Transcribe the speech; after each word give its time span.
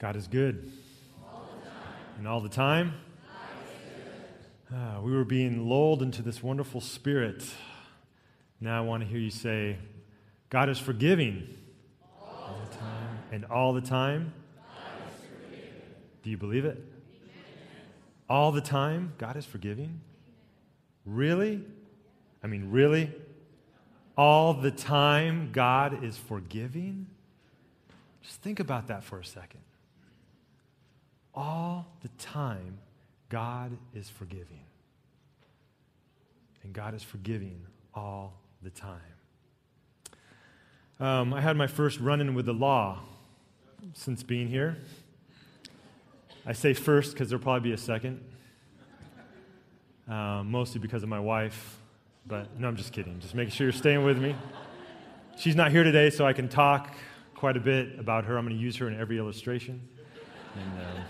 God 0.00 0.16
is 0.16 0.26
good. 0.26 0.72
and 2.16 2.26
all 2.26 2.40
the 2.40 2.48
time? 2.48 2.94
Ah, 4.74 4.98
we 5.02 5.12
were 5.12 5.26
being 5.26 5.68
lulled 5.68 6.00
into 6.00 6.22
this 6.22 6.42
wonderful 6.42 6.80
spirit. 6.80 7.44
Now 8.62 8.78
I 8.78 8.80
want 8.86 9.02
to 9.02 9.08
hear 9.08 9.18
you 9.18 9.30
say, 9.30 9.76
God 10.48 10.70
is 10.70 10.78
forgiving. 10.78 11.54
All 12.18 12.58
the 12.70 12.76
time. 12.78 13.18
And 13.30 13.44
all 13.44 13.74
the 13.74 13.82
time? 13.82 14.32
Do 16.22 16.30
you 16.30 16.38
believe 16.38 16.64
it? 16.64 16.82
All 18.26 18.52
the 18.52 18.62
time, 18.62 19.12
God 19.18 19.36
is 19.36 19.44
forgiving? 19.44 20.00
Really? 21.04 21.62
I 22.42 22.46
mean, 22.46 22.70
really? 22.70 23.12
All 24.16 24.54
the 24.54 24.70
time, 24.70 25.50
God 25.52 26.02
is 26.02 26.16
forgiving? 26.16 27.06
Just 28.22 28.40
think 28.40 28.60
about 28.60 28.86
that 28.86 29.04
for 29.04 29.18
a 29.18 29.24
second. 29.24 29.60
All 31.34 31.86
the 32.02 32.08
time, 32.18 32.78
God 33.28 33.76
is 33.94 34.08
forgiving. 34.08 34.64
And 36.62 36.72
God 36.72 36.94
is 36.94 37.02
forgiving 37.02 37.60
all 37.94 38.34
the 38.62 38.70
time. 38.70 39.00
Um, 40.98 41.32
I 41.32 41.40
had 41.40 41.56
my 41.56 41.66
first 41.66 41.98
run 42.00 42.20
in 42.20 42.34
with 42.34 42.46
the 42.46 42.52
law 42.52 43.00
since 43.94 44.22
being 44.22 44.48
here. 44.48 44.76
I 46.44 46.52
say 46.52 46.74
first 46.74 47.12
because 47.12 47.30
there'll 47.30 47.42
probably 47.42 47.70
be 47.70 47.74
a 47.74 47.78
second, 47.78 48.20
uh, 50.08 50.42
mostly 50.44 50.80
because 50.80 51.02
of 51.02 51.08
my 51.08 51.20
wife. 51.20 51.78
But 52.26 52.58
no, 52.58 52.68
I'm 52.68 52.76
just 52.76 52.92
kidding. 52.92 53.18
Just 53.20 53.34
making 53.34 53.52
sure 53.52 53.66
you're 53.66 53.72
staying 53.72 54.04
with 54.04 54.18
me. 54.18 54.36
She's 55.38 55.56
not 55.56 55.70
here 55.70 55.84
today, 55.84 56.10
so 56.10 56.26
I 56.26 56.34
can 56.34 56.48
talk 56.48 56.94
quite 57.34 57.56
a 57.56 57.60
bit 57.60 57.98
about 57.98 58.24
her. 58.26 58.36
I'm 58.36 58.44
going 58.44 58.56
to 58.56 58.62
use 58.62 58.76
her 58.76 58.88
in 58.88 58.98
every 58.98 59.16
illustration. 59.16 59.80
And, 60.54 60.82
uh, 60.82 61.00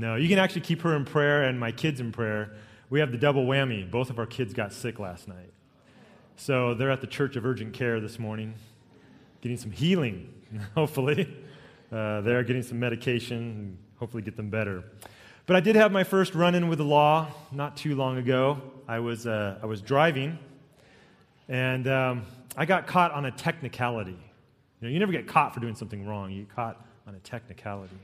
no, 0.00 0.16
you 0.16 0.28
can 0.28 0.38
actually 0.38 0.60
keep 0.60 0.82
her 0.82 0.94
in 0.94 1.06
prayer 1.06 1.44
and 1.44 1.58
my 1.58 1.72
kids 1.72 2.00
in 2.00 2.12
prayer. 2.12 2.52
We 2.90 3.00
have 3.00 3.12
the 3.12 3.18
double 3.18 3.46
whammy. 3.46 3.90
Both 3.90 4.10
of 4.10 4.18
our 4.18 4.26
kids 4.26 4.52
got 4.52 4.74
sick 4.74 4.98
last 4.98 5.26
night. 5.26 5.52
So 6.36 6.74
they're 6.74 6.90
at 6.90 7.00
the 7.00 7.06
Church 7.06 7.36
of 7.36 7.46
Urgent 7.46 7.72
Care 7.72 7.98
this 7.98 8.18
morning, 8.18 8.54
getting 9.40 9.56
some 9.56 9.70
healing, 9.70 10.34
hopefully. 10.74 11.34
Uh, 11.90 12.20
they're 12.20 12.44
getting 12.44 12.62
some 12.62 12.78
medication 12.78 13.38
and 13.38 13.78
hopefully 13.98 14.22
get 14.22 14.36
them 14.36 14.50
better. 14.50 14.84
But 15.46 15.56
I 15.56 15.60
did 15.60 15.76
have 15.76 15.92
my 15.92 16.04
first 16.04 16.34
run 16.34 16.54
in 16.54 16.68
with 16.68 16.78
the 16.78 16.84
law 16.84 17.28
not 17.50 17.76
too 17.76 17.94
long 17.94 18.18
ago. 18.18 18.60
I 18.86 18.98
was, 18.98 19.26
uh, 19.26 19.58
I 19.62 19.66
was 19.66 19.80
driving, 19.80 20.38
and 21.48 21.88
um, 21.88 22.22
I 22.54 22.66
got 22.66 22.86
caught 22.86 23.12
on 23.12 23.24
a 23.24 23.30
technicality. 23.30 24.10
You 24.10 24.88
know, 24.88 24.88
you 24.88 24.98
never 24.98 25.12
get 25.12 25.26
caught 25.26 25.54
for 25.54 25.60
doing 25.60 25.74
something 25.74 26.04
wrong, 26.06 26.30
you 26.32 26.42
get 26.42 26.54
caught 26.54 26.84
on 27.06 27.14
a 27.14 27.18
technicality. 27.20 27.96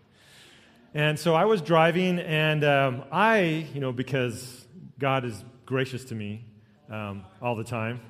And 0.94 1.18
so 1.18 1.34
I 1.34 1.46
was 1.46 1.62
driving, 1.62 2.18
and 2.18 2.62
um, 2.64 3.04
I, 3.10 3.66
you 3.72 3.80
know, 3.80 3.92
because 3.92 4.66
God 4.98 5.24
is 5.24 5.42
gracious 5.64 6.04
to 6.06 6.14
me 6.14 6.44
um, 6.90 7.24
all 7.40 7.56
the 7.56 7.64
time, 7.64 8.00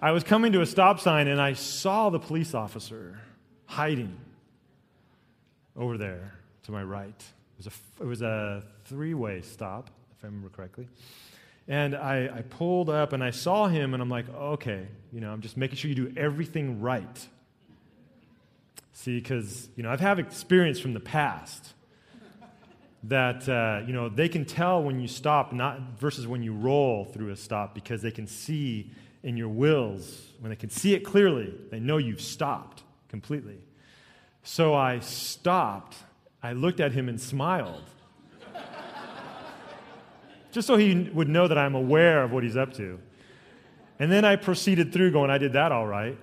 I 0.00 0.12
was 0.12 0.22
coming 0.22 0.52
to 0.52 0.60
a 0.60 0.66
stop 0.66 1.00
sign 1.00 1.26
and 1.26 1.40
I 1.40 1.52
saw 1.54 2.10
the 2.10 2.18
police 2.20 2.54
officer 2.54 3.20
hiding 3.66 4.16
over 5.76 5.98
there 5.98 6.32
to 6.64 6.72
my 6.72 6.82
right. 6.84 7.24
It 7.58 8.04
was 8.04 8.22
a, 8.22 8.62
a 8.62 8.62
three 8.84 9.14
way 9.14 9.42
stop, 9.42 9.90
if 10.16 10.24
I 10.24 10.28
remember 10.28 10.48
correctly. 10.48 10.88
And 11.66 11.96
I, 11.96 12.30
I 12.32 12.42
pulled 12.42 12.88
up 12.88 13.12
and 13.12 13.22
I 13.22 13.30
saw 13.30 13.66
him, 13.66 13.94
and 13.94 14.02
I'm 14.02 14.08
like, 14.08 14.28
okay, 14.32 14.86
you 15.12 15.20
know, 15.20 15.32
I'm 15.32 15.40
just 15.40 15.56
making 15.56 15.76
sure 15.76 15.88
you 15.88 15.94
do 15.94 16.12
everything 16.16 16.80
right. 16.80 17.28
See, 18.92 19.18
because, 19.18 19.68
you 19.76 19.82
know, 19.82 19.90
I've 19.90 20.00
had 20.00 20.18
experience 20.18 20.78
from 20.78 20.92
the 20.92 21.00
past 21.00 21.72
that, 23.04 23.48
uh, 23.48 23.84
you 23.86 23.92
know, 23.92 24.08
they 24.08 24.28
can 24.28 24.44
tell 24.44 24.82
when 24.82 25.00
you 25.00 25.08
stop 25.08 25.52
not 25.52 25.80
versus 25.98 26.26
when 26.26 26.42
you 26.42 26.54
roll 26.54 27.04
through 27.06 27.30
a 27.30 27.36
stop 27.36 27.74
because 27.74 28.02
they 28.02 28.10
can 28.10 28.26
see 28.26 28.90
in 29.22 29.36
your 29.36 29.48
wills, 29.48 30.32
when 30.40 30.50
they 30.50 30.56
can 30.56 30.70
see 30.70 30.94
it 30.94 31.00
clearly, 31.00 31.52
they 31.70 31.80
know 31.80 31.96
you've 31.96 32.20
stopped 32.20 32.82
completely. 33.08 33.58
So 34.42 34.74
I 34.74 35.00
stopped. 35.00 35.96
I 36.42 36.52
looked 36.52 36.80
at 36.80 36.92
him 36.92 37.08
and 37.08 37.20
smiled 37.20 37.84
just 40.52 40.66
so 40.66 40.76
he 40.76 41.10
would 41.14 41.28
know 41.28 41.48
that 41.48 41.58
I'm 41.58 41.74
aware 41.74 42.22
of 42.22 42.30
what 42.30 42.44
he's 42.44 42.56
up 42.56 42.74
to. 42.74 43.00
And 43.98 44.12
then 44.12 44.24
I 44.24 44.36
proceeded 44.36 44.92
through 44.92 45.12
going, 45.12 45.30
I 45.30 45.38
did 45.38 45.54
that 45.54 45.72
all 45.72 45.86
right. 45.86 46.16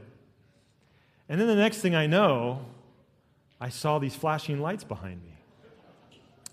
And 1.29 1.39
then 1.39 1.47
the 1.47 1.55
next 1.55 1.77
thing 1.77 1.95
I 1.95 2.07
know, 2.07 2.65
I 3.61 3.69
saw 3.69 3.99
these 3.99 4.15
flashing 4.15 4.59
lights 4.59 4.83
behind 4.83 5.23
me. 5.23 5.37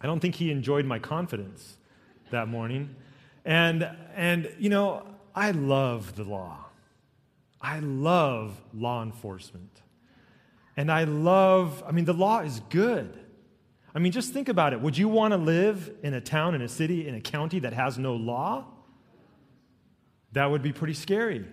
I 0.02 0.06
don't 0.06 0.20
think 0.20 0.34
he 0.34 0.50
enjoyed 0.50 0.84
my 0.84 0.98
confidence 0.98 1.78
that 2.30 2.48
morning. 2.48 2.94
And, 3.44 3.88
and 4.14 4.52
you 4.58 4.68
know, 4.68 5.06
I 5.34 5.52
love 5.52 6.14
the 6.14 6.24
law. 6.24 6.66
I 7.60 7.78
love 7.78 8.60
law 8.74 9.02
enforcement. 9.02 9.80
And 10.76 10.92
I 10.92 11.04
love, 11.04 11.82
I 11.86 11.92
mean, 11.92 12.04
the 12.04 12.12
law 12.12 12.40
is 12.40 12.60
good. 12.68 13.18
I 13.94 13.98
mean, 13.98 14.12
just 14.12 14.34
think 14.34 14.50
about 14.50 14.74
it. 14.74 14.80
Would 14.82 14.98
you 14.98 15.08
want 15.08 15.32
to 15.32 15.38
live 15.38 15.90
in 16.02 16.12
a 16.12 16.20
town, 16.20 16.54
in 16.54 16.60
a 16.60 16.68
city, 16.68 17.08
in 17.08 17.14
a 17.14 17.20
county 17.20 17.60
that 17.60 17.72
has 17.72 17.96
no 17.96 18.14
law? 18.14 18.66
That 20.32 20.50
would 20.50 20.62
be 20.62 20.72
pretty 20.72 20.92
scary. 20.92 21.46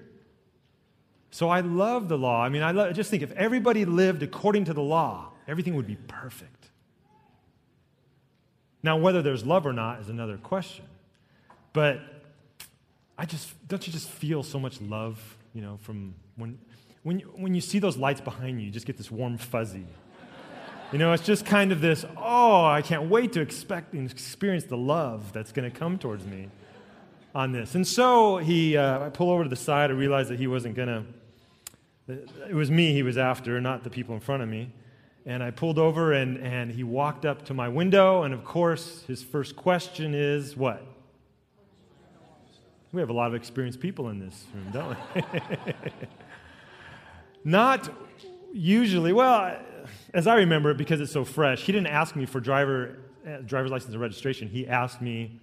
So 1.34 1.50
I 1.50 1.62
love 1.62 2.08
the 2.08 2.18
law. 2.18 2.44
I 2.44 2.50
mean, 2.50 2.62
I 2.62 2.72
love, 2.72 2.94
just 2.94 3.10
think 3.10 3.24
if 3.24 3.32
everybody 3.32 3.86
lived 3.86 4.22
according 4.22 4.66
to 4.66 4.74
the 4.74 4.82
law, 4.82 5.32
everything 5.48 5.76
would 5.76 5.88
be 5.88 5.98
perfect. 6.08 6.70
Now, 8.84 8.98
whether 8.98 9.22
there's 9.22 9.46
love 9.46 9.66
or 9.66 9.74
not 9.74 10.00
is 10.00 10.10
another 10.10 10.38
question. 10.38 10.86
But 11.74 12.00
I 13.18 13.26
just, 13.26 13.50
don't 13.68 13.86
you 13.86 13.92
just 13.92 14.10
feel 14.10 14.44
so 14.44 14.60
much 14.60 14.80
love, 14.80 15.20
you 15.54 15.62
know, 15.62 15.80
from 15.82 16.14
when, 16.36 16.60
when, 17.02 17.20
when 17.20 17.56
you 17.56 17.62
see 17.62 17.80
those 17.80 17.98
lights 17.98 18.22
behind 18.22 18.60
you, 18.60 18.68
you 18.68 18.72
just 18.72 18.86
get 18.86 18.98
this 18.98 19.10
warm 19.10 19.38
fuzzy 19.38 19.88
you 20.94 21.00
know, 21.00 21.12
it's 21.12 21.26
just 21.26 21.44
kind 21.44 21.72
of 21.72 21.82
this, 21.82 22.06
oh, 22.18 22.66
I 22.66 22.84
can't 22.84 23.10
wait 23.10 23.34
to 23.34 23.42
expect 23.42 23.94
and 23.94 24.10
experience 24.10 24.66
the 24.66 24.78
love 24.78 25.34
that's 25.34 25.52
going 25.52 25.70
to 25.70 25.76
come 25.76 25.98
towards 25.98 26.24
me 26.24 26.50
on 27.34 27.52
this. 27.52 27.74
And 27.74 27.86
so 27.86 28.38
he, 28.38 28.78
uh, 28.78 29.08
I 29.08 29.10
pull 29.10 29.32
over 29.32 29.42
to 29.42 29.50
the 29.50 29.56
side. 29.56 29.90
I 29.90 29.96
realized 29.96 30.30
that 30.30 30.38
he 30.38 30.46
wasn't 30.46 30.76
going 30.76 30.90
to, 30.90 31.04
it 32.08 32.54
was 32.54 32.70
me 32.70 32.94
he 32.94 33.04
was 33.04 33.18
after, 33.18 33.60
not 33.62 33.84
the 33.84 33.90
people 33.90 34.14
in 34.16 34.22
front 34.22 34.44
of 34.44 34.50
me. 34.50 34.72
And 35.26 35.42
I 35.42 35.52
pulled 35.52 35.80
over 35.80 36.12
and, 36.12 36.38
and 36.38 36.72
he 36.72 36.84
walked 36.84 37.26
up 37.26 37.46
to 37.46 37.54
my 37.54 37.70
window. 37.70 38.24
And 38.24 38.34
of 38.34 38.44
course, 38.44 39.04
his 39.08 39.24
first 39.24 39.56
question 39.56 40.14
is 40.14 40.58
what? 40.58 40.86
We 42.92 43.00
have 43.00 43.10
a 43.10 43.14
lot 43.14 43.28
of 43.28 43.36
experienced 43.36 43.80
people 43.80 44.10
in 44.10 44.20
this 44.20 44.46
room, 44.54 44.70
don't 44.72 44.98
we? 45.16 45.74
not 47.44 47.90
usually, 48.52 49.14
well, 49.14 49.58
as 50.14 50.28
I 50.28 50.36
remember 50.36 50.72
it, 50.72 50.78
because 50.78 51.02
it's 51.02 51.12
so 51.12 51.26
fresh, 51.26 51.62
he 51.62 51.72
didn't 51.72 51.88
ask 51.88 52.16
me 52.16 52.26
for 52.26 52.40
driver, 52.40 53.00
uh, 53.28 53.38
driver's 53.38 53.72
license 53.72 53.94
and 53.94 54.02
registration. 54.02 54.48
He 54.48 54.68
asked 54.68 55.02
me, 55.02 55.40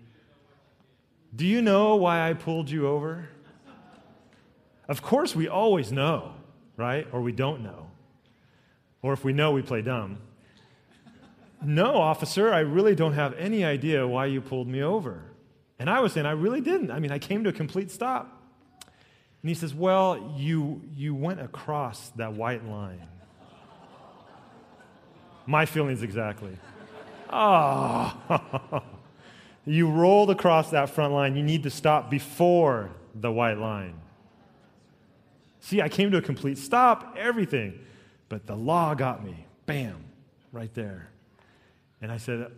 Do 1.35 1.47
you 1.47 1.61
know 1.61 1.97
why 1.97 2.29
I 2.29 2.35
pulled 2.35 2.71
you 2.71 2.87
over? 2.87 3.29
Of 4.89 5.03
course, 5.03 5.35
we 5.35 5.49
always 5.49 5.91
know, 5.91 6.35
right? 6.81 7.07
Or 7.13 7.21
we 7.21 7.33
don't 7.33 7.63
know. 7.63 7.91
Or 9.03 9.13
if 9.13 9.25
we 9.25 9.33
know, 9.33 9.53
we 9.53 9.63
play 9.63 9.83
dumb. 9.83 10.19
No, 11.63 11.97
officer, 11.97 12.53
I 12.53 12.61
really 12.61 12.95
don't 12.95 13.13
have 13.13 13.35
any 13.35 13.65
idea 13.65 14.07
why 14.07 14.27
you 14.27 14.41
pulled 14.41 14.67
me 14.67 14.83
over. 14.83 15.23
And 15.79 15.89
I 15.89 16.01
was 16.01 16.15
saying, 16.15 16.27
I 16.27 16.33
really 16.33 16.61
didn't. 16.61 16.91
I 16.91 16.99
mean, 16.99 17.13
I 17.13 17.19
came 17.19 17.45
to 17.45 17.51
a 17.51 17.53
complete 17.53 17.91
stop. 17.91 18.41
And 19.43 19.49
he 19.49 19.55
says, 19.55 19.75
Well, 19.75 20.35
you, 20.37 20.83
you 20.95 21.15
went 21.15 21.41
across 21.41 22.11
that 22.17 22.35
white 22.35 22.67
line. 22.67 23.07
My 25.47 25.67
feelings 25.67 26.03
exactly. 26.03 26.57
Oh. 27.31 28.83
you 29.65 29.89
rolled 29.91 30.31
across 30.31 30.71
that 30.71 30.91
front 30.91 31.13
line. 31.13 31.37
You 31.37 31.43
need 31.43 31.63
to 31.65 31.71
stop 31.71 32.11
before 32.11 32.91
the 33.15 33.33
white 33.33 33.59
line. 33.59 34.00
See, 35.61 35.81
I 35.81 35.89
came 35.89 36.11
to 36.11 36.17
a 36.17 36.23
complete 36.23 36.59
stop, 36.59 37.17
everything. 37.19 37.79
But 38.29 38.47
the 38.47 38.57
law 38.57 38.95
got 38.95 39.25
me. 39.25 39.47
Bam, 39.67 40.05
right 40.53 40.73
there. 40.75 41.11
And 42.01 42.11
I 42.11 42.17
said, 42.17 42.51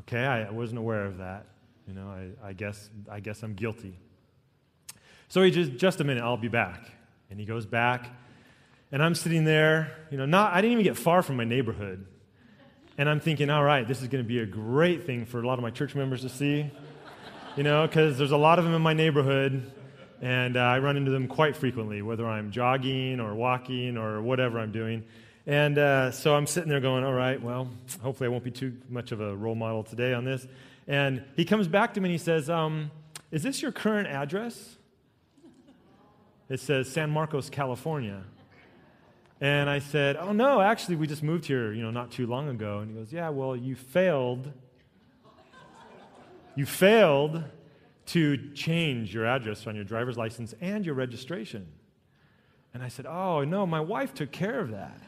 okay, 0.00 0.24
I 0.24 0.50
wasn't 0.50 0.78
aware 0.78 1.04
of 1.04 1.18
that. 1.18 1.46
You 1.86 1.94
know, 1.94 2.08
I, 2.08 2.48
I, 2.48 2.52
guess, 2.52 2.90
I 3.10 3.20
guess 3.20 3.42
I'm 3.42 3.54
guilty. 3.54 3.94
So 5.28 5.42
he 5.42 5.50
just, 5.50 5.76
just 5.76 6.00
a 6.00 6.04
minute, 6.04 6.22
I'll 6.22 6.36
be 6.36 6.48
back. 6.48 6.90
And 7.30 7.38
he 7.40 7.46
goes 7.46 7.66
back 7.66 8.10
and 8.90 9.02
I'm 9.02 9.14
sitting 9.14 9.44
there, 9.44 9.92
you 10.10 10.16
know, 10.16 10.26
not, 10.26 10.52
I 10.52 10.60
didn't 10.60 10.72
even 10.72 10.84
get 10.84 10.96
far 10.96 11.22
from 11.22 11.36
my 11.36 11.44
neighborhood. 11.44 12.06
And 12.96 13.08
I'm 13.08 13.20
thinking, 13.20 13.48
all 13.50 13.62
right, 13.62 13.86
this 13.86 14.02
is 14.02 14.08
going 14.08 14.24
to 14.24 14.28
be 14.28 14.40
a 14.40 14.46
great 14.46 15.04
thing 15.04 15.24
for 15.24 15.40
a 15.40 15.46
lot 15.46 15.58
of 15.58 15.62
my 15.62 15.70
church 15.70 15.94
members 15.94 16.22
to 16.22 16.28
see, 16.28 16.70
you 17.56 17.62
know, 17.62 17.86
because 17.86 18.18
there's 18.18 18.32
a 18.32 18.36
lot 18.36 18.58
of 18.58 18.64
them 18.64 18.74
in 18.74 18.82
my 18.82 18.94
neighborhood, 18.94 19.70
and 20.20 20.56
uh, 20.56 20.60
I 20.60 20.78
run 20.80 20.96
into 20.96 21.10
them 21.10 21.28
quite 21.28 21.56
frequently, 21.56 22.02
whether 22.02 22.26
I'm 22.26 22.50
jogging 22.50 23.20
or 23.20 23.34
walking 23.34 23.96
or 23.96 24.20
whatever 24.20 24.58
I'm 24.58 24.72
doing. 24.72 25.04
And 25.46 25.78
uh, 25.78 26.10
so 26.10 26.34
I'm 26.34 26.46
sitting 26.46 26.68
there 26.68 26.80
going, 26.80 27.04
all 27.04 27.12
right, 27.12 27.40
well, 27.40 27.70
hopefully 28.02 28.26
I 28.26 28.30
won't 28.30 28.44
be 28.44 28.50
too 28.50 28.76
much 28.88 29.12
of 29.12 29.20
a 29.20 29.34
role 29.34 29.54
model 29.54 29.82
today 29.82 30.12
on 30.12 30.24
this. 30.24 30.46
And 30.86 31.22
he 31.36 31.44
comes 31.44 31.68
back 31.68 31.94
to 31.94 32.00
me 32.00 32.08
and 32.08 32.12
he 32.12 32.18
says, 32.18 32.50
um, 32.50 32.90
Is 33.30 33.42
this 33.42 33.62
your 33.62 33.72
current 33.72 34.08
address? 34.08 34.76
It 36.48 36.60
says 36.60 36.90
San 36.90 37.10
Marcos, 37.10 37.50
California. 37.50 38.24
And 39.40 39.70
I 39.70 39.78
said, 39.78 40.16
Oh, 40.16 40.32
no, 40.32 40.60
actually, 40.60 40.96
we 40.96 41.06
just 41.06 41.22
moved 41.22 41.44
here, 41.46 41.72
you 41.72 41.82
know, 41.82 41.90
not 41.90 42.10
too 42.10 42.26
long 42.26 42.48
ago. 42.48 42.80
And 42.80 42.90
he 42.90 42.96
goes, 42.96 43.12
Yeah, 43.12 43.28
well, 43.28 43.54
you 43.54 43.76
failed. 43.76 44.50
You 46.56 46.66
failed 46.66 47.44
to 48.08 48.52
change 48.54 49.14
your 49.14 49.26
address 49.26 49.66
on 49.66 49.74
your 49.74 49.84
driver's 49.84 50.16
license 50.16 50.54
and 50.60 50.84
your 50.84 50.94
registration. 50.94 51.66
And 52.72 52.82
I 52.82 52.88
said, 52.88 53.06
Oh, 53.06 53.44
no, 53.44 53.66
my 53.66 53.80
wife 53.80 54.14
took 54.14 54.30
care 54.32 54.60
of 54.60 54.70
that. 54.70 54.98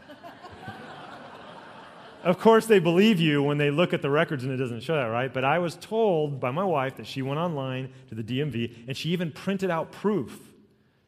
of 2.25 2.38
course, 2.38 2.67
they 2.67 2.79
believe 2.79 3.19
you 3.19 3.43
when 3.43 3.58
they 3.58 3.70
look 3.70 3.94
at 3.94 4.02
the 4.02 4.11
records 4.11 4.44
and 4.44 4.52
it 4.52 4.58
doesn't 4.58 4.82
show 4.82 4.94
that, 4.94 5.05
right? 5.05 5.32
But 5.32 5.44
I 5.44 5.58
was 5.58 5.76
told 5.76 6.41
by 6.41 6.50
my 6.50 6.64
wife 6.64 6.97
that 6.97 7.06
she 7.06 7.23
went 7.23 7.38
online 7.38 7.93
to 8.08 8.14
the 8.14 8.23
DMV 8.23 8.88
and 8.88 8.97
she 8.97 9.11
even 9.11 9.32
printed 9.32 9.70
out 9.70 9.93
proof 9.93 10.38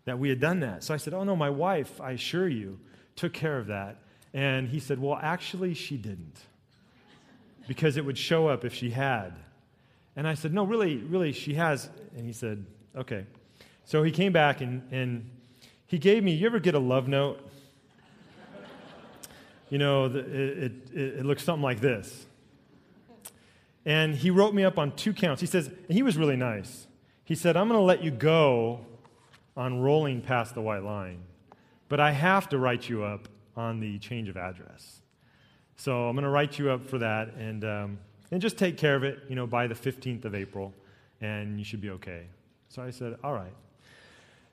that 0.04 0.18
we 0.18 0.30
had 0.30 0.40
done 0.40 0.60
that. 0.60 0.84
So 0.84 0.94
I 0.94 0.96
said, 0.96 1.12
Oh, 1.12 1.24
no, 1.24 1.36
my 1.36 1.50
wife, 1.50 2.00
I 2.00 2.12
assure 2.12 2.48
you, 2.48 2.78
took 3.16 3.34
care 3.34 3.58
of 3.58 3.66
that. 3.66 3.98
And 4.32 4.68
he 4.68 4.80
said, 4.80 4.98
Well, 4.98 5.18
actually, 5.20 5.74
she 5.74 5.98
didn't. 5.98 6.40
Because 7.68 7.96
it 7.96 8.04
would 8.04 8.18
show 8.18 8.48
up 8.48 8.64
if 8.64 8.74
she 8.74 8.90
had. 8.90 9.34
And 10.16 10.26
I 10.28 10.34
said, 10.34 10.52
No, 10.52 10.64
really, 10.64 10.96
really, 10.96 11.32
she 11.32 11.54
has. 11.54 11.88
And 12.16 12.26
he 12.26 12.32
said, 12.32 12.64
Okay. 12.96 13.26
So 13.84 14.02
he 14.02 14.10
came 14.10 14.32
back 14.32 14.60
and, 14.60 14.82
and 14.92 15.28
he 15.86 15.98
gave 15.98 16.22
me, 16.22 16.32
you 16.32 16.46
ever 16.46 16.60
get 16.60 16.74
a 16.74 16.78
love 16.78 17.08
note? 17.08 17.40
You 19.70 19.78
know, 19.78 20.06
the, 20.06 20.18
it, 20.18 20.72
it, 20.92 20.98
it 21.20 21.24
looks 21.24 21.42
something 21.42 21.62
like 21.62 21.80
this. 21.80 22.26
And 23.86 24.14
he 24.14 24.28
wrote 24.28 24.52
me 24.52 24.64
up 24.64 24.78
on 24.78 24.94
two 24.94 25.14
counts. 25.14 25.40
He 25.40 25.46
says, 25.46 25.68
and 25.68 25.92
he 25.92 26.02
was 26.02 26.18
really 26.18 26.36
nice. 26.36 26.86
He 27.24 27.34
said, 27.34 27.56
I'm 27.56 27.68
going 27.68 27.80
to 27.80 27.84
let 27.84 28.04
you 28.04 28.10
go 28.10 28.84
on 29.56 29.80
rolling 29.80 30.20
past 30.20 30.54
the 30.54 30.60
white 30.60 30.82
line, 30.82 31.22
but 31.88 32.00
I 32.00 32.10
have 32.10 32.50
to 32.50 32.58
write 32.58 32.86
you 32.86 33.02
up 33.02 33.30
on 33.56 33.80
the 33.80 33.98
change 33.98 34.28
of 34.28 34.36
address. 34.36 35.00
So 35.76 36.06
I'm 36.06 36.14
going 36.14 36.24
to 36.24 36.30
write 36.30 36.58
you 36.58 36.70
up 36.70 36.86
for 36.86 36.98
that. 36.98 37.32
And, 37.34 37.64
um, 37.64 37.98
and 38.32 38.40
just 38.40 38.58
take 38.58 38.78
care 38.78 38.96
of 38.96 39.04
it, 39.04 39.20
you 39.28 39.36
know, 39.36 39.46
by 39.46 39.66
the 39.66 39.74
15th 39.74 40.24
of 40.24 40.34
April, 40.34 40.72
and 41.20 41.58
you 41.58 41.64
should 41.64 41.82
be 41.82 41.90
okay. 41.90 42.24
So 42.68 42.82
I 42.82 42.90
said, 42.90 43.18
all 43.22 43.34
right. 43.34 43.52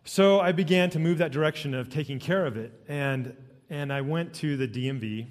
So 0.04 0.42
I 0.42 0.52
began 0.52 0.90
to 0.92 1.00
move 1.00 1.18
that 1.20 1.32
direction 1.32 1.74
of 1.74 1.90
taking 1.90 2.20
care 2.20 2.46
of 2.46 2.58
it, 2.58 2.74
and, 2.90 3.36
and 3.70 3.92
I 3.92 4.02
went 4.02 4.34
to 4.36 4.58
the 4.58 4.68
DMV 4.68 5.28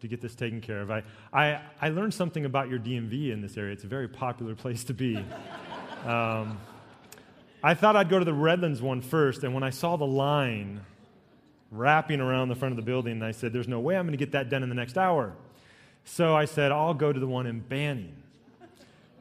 to 0.00 0.08
get 0.08 0.22
this 0.22 0.34
taken 0.34 0.62
care 0.62 0.80
of. 0.80 0.90
I, 0.90 1.02
I, 1.30 1.60
I 1.80 1.90
learned 1.90 2.14
something 2.14 2.46
about 2.46 2.70
your 2.70 2.78
DMV 2.78 3.32
in 3.32 3.42
this 3.42 3.58
area. 3.58 3.74
It's 3.74 3.84
a 3.84 3.88
very 3.88 4.08
popular 4.08 4.54
place 4.56 4.82
to 4.84 4.94
be. 4.94 5.16
Um, 6.06 6.58
I 7.62 7.74
thought 7.74 7.96
I'd 7.96 8.08
go 8.08 8.18
to 8.18 8.24
the 8.24 8.32
Redlands 8.32 8.80
one 8.80 9.02
first, 9.02 9.44
and 9.44 9.52
when 9.52 9.62
I 9.62 9.70
saw 9.70 9.96
the 9.96 10.06
line 10.06 10.80
wrapping 11.70 12.20
around 12.20 12.48
the 12.48 12.54
front 12.54 12.72
of 12.72 12.76
the 12.76 12.82
building, 12.82 13.22
I 13.22 13.32
said, 13.32 13.52
There's 13.52 13.68
no 13.68 13.78
way 13.78 13.98
I'm 13.98 14.06
going 14.06 14.16
to 14.16 14.24
get 14.24 14.32
that 14.32 14.48
done 14.48 14.62
in 14.62 14.70
the 14.70 14.74
next 14.74 14.96
hour. 14.96 15.34
So 16.12 16.34
I 16.34 16.44
said, 16.44 16.72
I'll 16.72 16.92
go 16.92 17.12
to 17.12 17.20
the 17.20 17.26
one 17.28 17.46
in 17.46 17.60
Banning. 17.60 18.16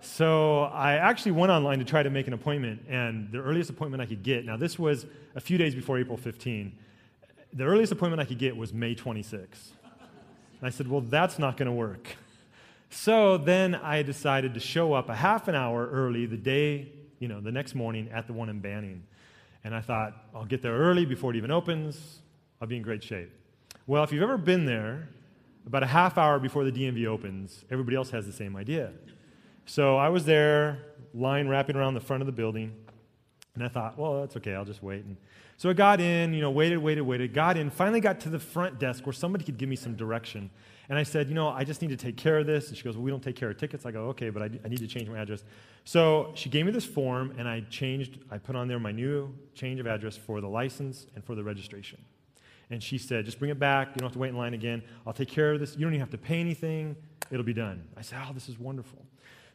So 0.02 0.64
I 0.64 0.94
actually 0.94 1.34
went 1.34 1.52
online 1.52 1.78
to 1.78 1.86
try 1.86 2.02
to 2.02 2.10
make 2.10 2.26
an 2.26 2.34
appointment, 2.34 2.84
and 2.90 3.32
the 3.32 3.38
earliest 3.38 3.70
appointment 3.70 4.02
I 4.02 4.08
could 4.08 4.24
get, 4.24 4.44
now 4.44 4.58
this 4.58 4.80
was 4.80 5.06
a 5.36 5.40
few 5.40 5.60
days 5.60 5.76
before 5.76 6.00
April 6.00 6.18
15, 6.18 6.76
the 7.54 7.64
earliest 7.64 7.92
appointment 7.92 8.20
I 8.20 8.26
could 8.26 8.40
get 8.40 8.58
was 8.58 8.74
May 8.74 8.96
26. 8.96 9.72
And 9.92 10.68
I 10.68 10.72
said, 10.72 10.88
well, 10.88 11.02
that's 11.02 11.38
not 11.38 11.58
going 11.58 11.68
to 11.68 11.72
work. 11.72 12.08
So 12.90 13.38
then 13.38 13.76
I 13.76 14.02
decided 14.02 14.56
to 14.56 14.60
show 14.60 14.94
up 14.94 15.10
a 15.10 15.16
half 15.16 15.48
an 15.48 15.54
hour 15.54 15.88
early 15.92 16.26
the 16.26 16.38
day, 16.38 16.92
you 17.20 17.28
know, 17.28 17.40
the 17.40 17.52
next 17.52 17.76
morning 17.76 18.10
at 18.12 18.26
the 18.26 18.34
one 18.34 18.50
in 18.50 18.62
Banning. 18.62 19.04
And 19.64 19.76
I 19.76 19.82
thought, 19.82 20.16
I'll 20.34 20.44
get 20.44 20.64
there 20.64 20.76
early 20.76 21.06
before 21.06 21.30
it 21.30 21.38
even 21.38 21.52
opens. 21.52 22.22
I'll 22.60 22.68
be 22.68 22.78
in 22.78 22.82
great 22.82 23.04
shape. 23.04 23.32
Well, 23.86 24.04
if 24.04 24.12
you've 24.12 24.24
ever 24.24 24.40
been 24.40 24.66
there, 24.66 25.10
about 25.69 25.83
a 25.83 25.88
half 25.88 26.18
hour 26.18 26.39
before 26.39 26.63
the 26.63 26.71
DMV 26.71 27.06
opens, 27.06 27.63
everybody 27.69 27.95
else 27.95 28.10
has 28.10 28.25
the 28.25 28.33
same 28.33 28.56
idea. 28.56 28.92
So 29.68 29.98
I 29.98 30.10
was 30.10 30.25
there, 30.25 30.80
line 31.13 31.48
wrapping 31.48 31.75
around 31.75 31.94
the 31.94 32.00
front 32.00 32.24
of 32.24 32.25
the 32.25 32.31
building, 32.31 32.74
and 33.54 33.63
I 33.63 33.68
thought, 33.68 33.95
well, 33.95 34.21
that's 34.21 34.36
okay, 34.38 34.56
I'll 34.56 34.66
just 34.66 34.81
wait. 34.81 35.06
And 35.06 35.16
so 35.57 35.69
I 35.69 35.74
got 35.74 36.01
in, 36.01 36.33
you 36.33 36.42
know, 36.42 36.50
waited, 36.50 36.77
waited, 36.77 37.01
waited, 37.01 37.36
got 37.36 37.56
in, 37.56 37.69
finally 37.69 38.00
got 38.00 38.19
to 38.21 38.30
the 38.30 38.39
front 38.39 38.80
desk 38.80 39.06
where 39.06 39.13
somebody 39.13 39.45
could 39.45 39.60
give 39.60 39.69
me 39.69 39.75
some 39.75 39.95
direction. 39.95 40.50
And 40.89 40.98
I 40.98 41.04
said, 41.04 41.30
you 41.30 41.36
know, 41.36 41.50
I 41.50 41.63
just 41.66 41.83
need 41.83 41.89
to 41.89 41.98
take 41.98 42.18
care 42.18 42.39
of 42.39 42.48
this. 42.48 42.69
And 42.69 42.77
she 42.77 42.83
goes, 42.83 42.95
well, 42.95 43.04
we 43.04 43.12
don't 43.12 43.21
take 43.21 43.36
care 43.36 43.51
of 43.51 43.57
tickets. 43.57 43.86
I 43.86 43.92
go, 43.92 44.06
okay, 44.06 44.31
but 44.31 44.42
I, 44.42 44.50
I 44.66 44.69
need 44.69 44.80
to 44.80 44.88
change 44.88 45.07
my 45.07 45.19
address. 45.19 45.44
So 45.83 46.31
she 46.33 46.50
gave 46.50 46.66
me 46.66 46.71
this 46.71 46.86
form, 46.86 47.36
and 47.38 47.48
I 47.48 47.62
changed, 47.69 48.18
I 48.31 48.39
put 48.39 48.56
on 48.56 48.68
there 48.68 48.80
my 48.80 48.92
new 48.92 49.36
change 49.54 49.80
of 49.80 49.86
address 49.86 50.18
for 50.18 50.42
the 50.42 50.50
license 50.50 51.06
and 51.13 51.24
for 51.24 51.36
the 51.36 51.44
registration. 51.44 52.00
And 52.69 52.83
she 52.83 52.98
said, 52.98 53.25
just 53.25 53.39
bring 53.39 53.51
it 53.51 53.60
back. 53.60 53.89
You 53.89 53.95
don't 53.95 54.06
have 54.06 54.13
to 54.13 54.19
wait 54.19 54.30
in 54.30 54.38
line 54.38 54.54
again. 54.54 54.83
I'll 55.07 55.13
take 55.13 55.30
care 55.30 55.54
of 55.54 55.60
this. 55.60 55.75
You 55.75 55.81
don't 55.81 55.94
even 55.94 56.01
have 56.01 56.12
to 56.12 56.18
pay 56.18 56.39
anything. 56.39 56.95
It'll 57.31 57.45
be 57.45 57.54
done. 57.54 57.83
I 57.98 58.01
said, 58.01 58.19
oh, 58.27 58.33
this 58.33 58.48
is 58.50 58.60
wonderful. 58.60 59.04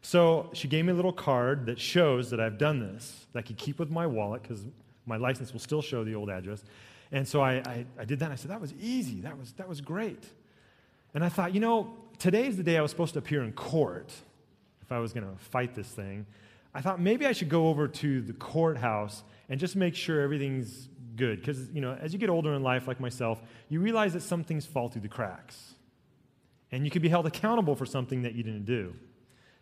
So 0.03 0.51
she 0.53 0.69
gave 0.69 0.85
me 0.85 0.93
a 0.93 0.95
little 0.95 1.13
card 1.13 1.67
that 1.67 1.81
shows 1.81 2.31
that 2.31 2.41
I've 2.41 2.59
done 2.59 2.81
this, 2.81 3.27
that 3.33 3.39
I 3.39 3.43
could 3.43 3.57
keep 3.57 3.79
with 3.79 3.91
my 3.91 4.07
wallet 4.07 4.43
because 4.43 4.67
my 5.07 5.17
license 5.17 5.53
will 5.53 5.61
still 5.61 5.81
show 5.81 6.05
the 6.05 6.15
old 6.15 6.29
address. 6.29 6.63
And 7.13 7.27
so 7.27 7.41
I, 7.41 7.53
I, 7.55 7.87
I 8.01 8.05
did 8.05 8.19
that. 8.19 8.31
I 8.31 8.35
said, 8.35 8.51
that 8.51 8.61
was 8.61 8.75
easy. 8.81 9.21
That 9.21 9.39
was, 9.39 9.53
that 9.53 9.69
was 9.69 9.81
great. 9.81 10.25
And 11.15 11.25
I 11.25 11.29
thought, 11.29 11.55
you 11.55 11.61
know, 11.61 11.95
today's 12.19 12.57
the 12.57 12.63
day 12.63 12.77
I 12.77 12.83
was 12.83 12.91
supposed 12.91 13.13
to 13.15 13.21
appear 13.21 13.43
in 13.45 13.53
court 13.53 14.13
if 14.83 14.91
I 14.91 14.99
was 14.99 15.13
going 15.13 15.27
to 15.27 15.45
fight 15.45 15.75
this 15.75 15.89
thing. 15.89 16.27
I 16.75 16.81
thought 16.81 17.01
maybe 17.01 17.25
I 17.25 17.33
should 17.33 17.49
go 17.49 17.69
over 17.69 17.87
to 17.87 18.21
the 18.21 18.33
courthouse 18.33 19.23
and 19.49 19.61
just 19.61 19.77
make 19.77 19.95
sure 19.95 20.21
everything's 20.21 20.89
good. 21.17 21.41
Because, 21.41 21.71
you 21.71 21.81
know, 21.81 21.97
as 22.01 22.13
you 22.13 22.19
get 22.19 22.31
older 22.31 22.53
in 22.55 22.63
life, 22.63 22.87
like 22.87 23.01
myself, 23.01 23.43
you 23.69 23.81
realize 23.81 24.13
that 24.13 24.23
some 24.23 24.45
things 24.45 24.67
fall 24.67 24.89
through 24.89 25.03
the 25.03 25.09
cracks. 25.09 25.75
And 26.73 26.85
you 26.85 26.91
can 26.91 27.03
be 27.03 27.09
held 27.09 27.27
accountable 27.27 27.77
for 27.77 27.87
something 27.87 28.23
that 28.23 28.35
you 28.35 28.43
didn't 28.43 28.65
do. 28.65 28.95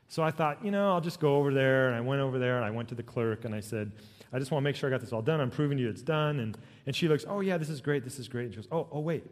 So 0.09 0.23
I 0.23 0.31
thought, 0.31 0.65
you 0.65 0.71
know, 0.71 0.91
I'll 0.93 1.01
just 1.01 1.21
go 1.21 1.37
over 1.37 1.53
there. 1.53 1.89
And 1.89 1.97
I 1.97 2.01
went 2.01 2.21
over 2.21 2.39
there 2.39 2.57
and 2.57 2.65
I 2.65 2.71
went 2.71 2.89
to 2.91 2.95
the 2.95 3.03
clerk 3.03 3.45
and 3.45 3.55
I 3.55 3.61
said, 3.61 3.93
I 4.33 4.39
just 4.39 4.51
want 4.51 4.63
to 4.63 4.65
make 4.65 4.77
sure 4.77 4.89
I 4.89 4.91
got 4.91 5.01
this 5.01 5.13
all 5.13 5.23
done. 5.23 5.41
I'm 5.41 5.51
proving 5.51 5.77
to 5.79 5.85
you 5.85 5.91
it's 5.91 6.03
done. 6.03 6.41
And, 6.41 6.57
and 6.87 6.97
she 6.97 7.09
looks, 7.09 7.25
oh, 7.29 7.41
yeah, 7.41 7.59
this 7.59 7.69
is 7.69 7.81
great. 7.81 8.05
This 8.05 8.19
is 8.19 8.29
great. 8.29 8.47
And 8.47 8.55
she 8.55 8.57
goes, 8.57 8.69
oh, 8.73 8.89
oh, 8.91 9.01
wait. 9.01 9.25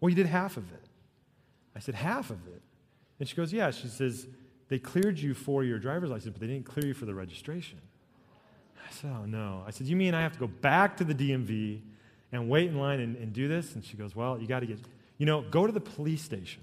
Well, 0.00 0.10
you 0.10 0.16
did 0.16 0.26
half 0.26 0.56
of 0.56 0.70
it. 0.72 0.88
I 1.74 1.80
said, 1.80 1.94
half 1.94 2.30
of 2.30 2.46
it? 2.48 2.60
And 3.18 3.28
she 3.28 3.34
goes, 3.34 3.52
yeah. 3.52 3.70
She 3.70 3.88
says, 3.88 4.26
they 4.68 4.78
cleared 4.78 5.18
you 5.18 5.32
for 5.32 5.64
your 5.64 5.78
driver's 5.78 6.10
license, 6.10 6.32
but 6.32 6.40
they 6.40 6.52
didn't 6.52 6.66
clear 6.66 6.86
you 6.86 6.94
for 6.94 7.06
the 7.06 7.14
registration. 7.14 7.78
I 8.86 8.92
said, 8.92 9.10
Oh, 9.14 9.24
no. 9.24 9.64
I 9.66 9.70
said, 9.70 9.86
You 9.86 9.96
mean 9.96 10.14
I 10.14 10.20
have 10.20 10.32
to 10.32 10.38
go 10.38 10.46
back 10.46 10.96
to 10.98 11.04
the 11.04 11.14
DMV 11.14 11.80
and 12.32 12.48
wait 12.48 12.68
in 12.68 12.78
line 12.78 13.00
and, 13.00 13.16
and 13.16 13.32
do 13.32 13.48
this? 13.48 13.74
And 13.74 13.84
she 13.84 13.96
goes, 13.96 14.14
Well, 14.14 14.38
you 14.38 14.46
got 14.46 14.60
to 14.60 14.66
get, 14.66 14.78
you 15.18 15.26
know, 15.26 15.42
go 15.42 15.66
to 15.66 15.72
the 15.72 15.80
police 15.80 16.22
station. 16.22 16.62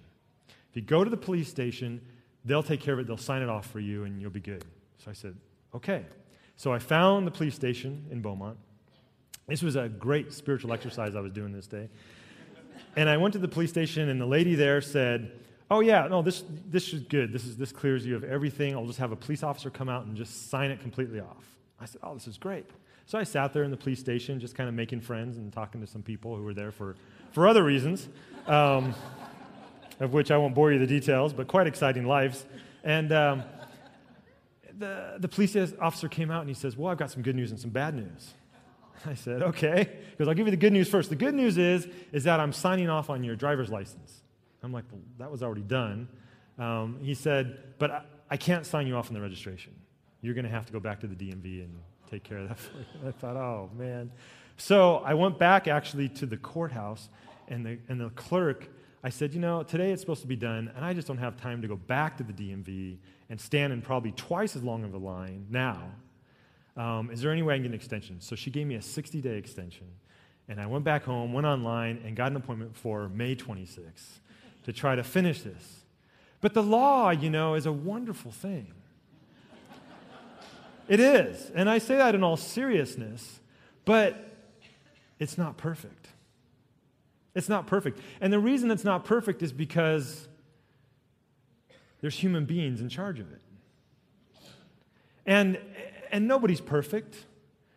If 0.70 0.76
you 0.76 0.82
go 0.82 1.04
to 1.04 1.10
the 1.10 1.18
police 1.18 1.50
station, 1.50 2.02
they'll 2.46 2.64
take 2.64 2.82
care 2.82 2.94
of 2.94 3.00
it, 3.00 3.08
they'll 3.08 3.18
sign 3.18 3.42
it 3.42 3.50
off 3.50 3.68
for 3.68 3.80
you, 3.80 4.04
and 4.04 4.22
you'll 4.22 4.32
be 4.32 4.40
good. 4.40 4.64
So 5.04 5.12
I 5.12 5.14
said, 5.14 5.36
Okay. 5.74 6.06
So 6.56 6.74
I 6.74 6.80
found 6.80 7.26
the 7.26 7.32
police 7.32 7.56
station 7.56 8.06
in 8.12 8.22
Beaumont. 8.22 8.58
This 9.48 9.64
was 9.64 9.76
a 9.76 9.88
great 9.88 10.34
spiritual 10.34 10.74
exercise 10.74 11.16
I 11.16 11.22
was 11.22 11.32
doing 11.32 11.54
this 11.54 11.68
day. 11.68 11.90
And 12.96 13.10
I 13.10 13.18
went 13.18 13.34
to 13.34 13.40
the 13.40 13.48
police 13.48 13.70
station, 13.70 14.10
and 14.10 14.20
the 14.20 14.26
lady 14.26 14.56
there 14.56 14.82
said, 14.82 15.32
Oh 15.72 15.82
yeah, 15.82 16.08
no, 16.08 16.22
this 16.22 16.44
this 16.70 16.94
is 16.94 17.02
good. 17.02 17.32
This 17.32 17.46
is 17.46 17.56
this 17.56 17.72
clears 17.72 18.06
you 18.06 18.16
of 18.16 18.24
everything. 18.24 18.76
I'll 18.76 18.88
just 18.88 19.00
have 19.00 19.12
a 19.12 19.16
police 19.16 19.44
officer 19.44 19.70
come 19.70 19.88
out 19.88 20.06
and 20.06 20.18
just 20.18 20.50
sign 20.50 20.72
it 20.72 20.82
completely 20.82 21.20
off. 21.20 21.46
I 21.82 21.86
said, 21.86 22.02
Oh, 22.04 22.14
this 22.14 22.28
is 22.28 22.38
great. 22.38 22.66
So 23.06 23.18
I 23.18 23.24
sat 23.24 23.54
there 23.54 23.64
in 23.64 23.72
the 23.72 23.78
police 23.78 24.00
station, 24.00 24.40
just 24.40 24.54
kind 24.54 24.70
of 24.70 24.76
making 24.76 25.02
friends 25.02 25.38
and 25.38 25.52
talking 25.52 25.82
to 25.82 25.88
some 25.88 26.04
people 26.04 26.36
who 26.36 26.44
were 26.44 26.54
there 26.54 26.72
for, 26.72 26.96
for 27.32 27.48
other 27.48 27.64
reasons, 27.64 28.08
um, 28.46 28.94
of 30.00 30.14
which 30.14 30.30
I 30.30 30.38
won't 30.38 30.54
bore 30.54 30.72
you 30.72 30.78
the 30.78 30.86
details, 30.86 31.34
but 31.34 31.48
quite 31.48 31.66
exciting 31.66 32.06
lives. 32.06 32.46
And 32.84 33.12
um, 33.12 33.44
the, 34.78 35.16
the 35.18 35.28
police 35.28 35.56
officer 35.82 36.08
came 36.08 36.30
out 36.30 36.42
and 36.42 36.50
he 36.50 36.54
says, 36.54 36.78
Well, 36.78 36.92
I've 36.92 37.00
got 37.00 37.10
some 37.10 37.24
good 37.24 37.36
news 37.36 37.50
and 37.50 37.60
some 37.60 37.72
bad 37.72 37.96
news. 37.96 38.34
I 39.08 39.16
said, 39.16 39.42
Okay. 39.42 39.90
Because 40.12 40.28
I'll 40.28 40.36
give 40.36 40.46
you 40.46 40.52
the 40.52 40.58
good 40.58 40.74
news 40.74 40.88
first. 40.88 41.10
The 41.10 41.16
good 41.16 41.34
news 41.34 41.58
is, 41.58 41.88
is 42.12 42.26
that 42.26 42.40
I'm 42.40 42.54
signing 42.54 42.90
off 42.90 43.10
on 43.10 43.24
your 43.24 43.36
driver's 43.36 43.72
license. 43.72 44.22
I'm 44.62 44.72
like, 44.72 44.86
Well, 44.92 45.02
that 45.18 45.32
was 45.32 45.42
already 45.42 45.64
done. 45.64 46.10
Um, 46.60 47.00
he 47.02 47.16
said, 47.16 47.58
But 47.80 47.90
I, 47.90 48.02
I 48.30 48.38
can't 48.38 48.68
sign 48.68 48.86
you 48.86 48.96
off 48.96 49.08
on 49.08 49.16
the 49.16 49.22
registration 49.22 49.74
you're 50.22 50.34
going 50.34 50.46
to 50.46 50.52
have 50.52 50.66
to 50.66 50.74
go 50.74 50.80
back 50.80 51.00
to 51.02 51.08
the 51.08 51.16
DMV 51.16 51.64
and 51.64 51.80
take 52.10 52.24
care 52.24 52.40
of 52.40 52.50
that 52.50 52.60
for 52.60 52.78
you. 52.78 53.08
I 53.08 53.12
thought, 53.12 53.36
oh, 53.36 53.70
man. 53.78 54.12
So 54.58 54.98
I 54.98 55.14
went 55.14 55.40
back 55.40 55.68
actually 55.68 56.10
to 56.10 56.26
the 56.26 56.38
courthouse, 56.38 57.10
and 57.48 57.66
the, 57.66 57.78
and 57.88 58.00
the 58.00 58.10
clerk, 58.12 58.68
I 59.04 59.10
said, 59.10 59.34
you 59.34 59.40
know, 59.40 59.64
today 59.64 59.92
it's 59.92 60.02
supposed 60.02 60.22
to 60.22 60.28
be 60.28 60.36
done, 60.36 60.72
and 60.76 60.84
I 60.84 60.94
just 60.94 61.08
don't 61.08 61.18
have 61.18 61.38
time 61.38 61.62
to 61.62 61.68
go 61.68 61.78
back 61.78 62.18
to 62.18 62.24
the 62.24 62.34
DMV 62.34 62.98
and 63.30 63.40
stand 63.40 63.72
in 63.72 63.82
probably 63.82 64.12
twice 64.12 64.56
as 64.56 64.64
long 64.64 64.84
of 64.84 64.94
a 64.94 64.98
line 64.98 65.46
now. 65.50 65.92
Um, 66.76 67.10
is 67.12 67.22
there 67.22 67.32
any 67.32 67.42
way 67.42 67.56
I 67.56 67.58
can 67.58 67.64
get 67.64 67.70
an 67.70 67.76
extension? 67.76 68.22
So 68.22 68.36
she 68.36 68.52
gave 68.52 68.68
me 68.68 68.76
a 68.76 68.82
60 68.82 69.22
day 69.22 69.38
extension. 69.38 69.88
And 70.48 70.60
I 70.60 70.66
went 70.66 70.84
back 70.84 71.04
home, 71.04 71.32
went 71.32 71.46
online, 71.46 72.02
and 72.04 72.16
got 72.16 72.32
an 72.32 72.38
appointment 72.38 72.76
for 72.76 73.08
May 73.10 73.36
26th 73.36 74.20
to 74.64 74.74
try 74.74 74.96
to 74.96 75.04
finish 75.04 75.42
this. 75.42 75.82
But 76.42 76.54
the 76.54 76.64
law, 76.64 77.12
you 77.12 77.30
know, 77.30 77.54
is 77.54 77.66
a 77.66 77.72
wonderful 77.72 78.32
thing. 78.32 78.74
It 80.90 81.00
is. 81.00 81.52
And 81.56 81.70
I 81.70 81.78
say 81.78 81.96
that 81.98 82.16
in 82.16 82.24
all 82.24 82.36
seriousness, 82.36 83.40
but 83.86 84.36
it's 85.20 85.38
not 85.38 85.56
perfect. 85.56 86.08
It's 87.36 87.48
not 87.48 87.68
perfect. 87.68 88.00
And 88.20 88.34
the 88.34 88.40
reason 88.40 88.72
it's 88.72 88.84
not 88.84 89.06
perfect 89.06 89.44
is 89.44 89.54
because 89.54 90.28
there's 92.02 92.16
human 92.16 92.46
beings 92.46 92.82
in 92.82 92.90
charge 92.90 93.20
of 93.20 93.32
it. 93.32 93.42
And, 95.26 95.60
and 96.12 96.28
nobody's 96.28 96.60
perfect. 96.60 97.16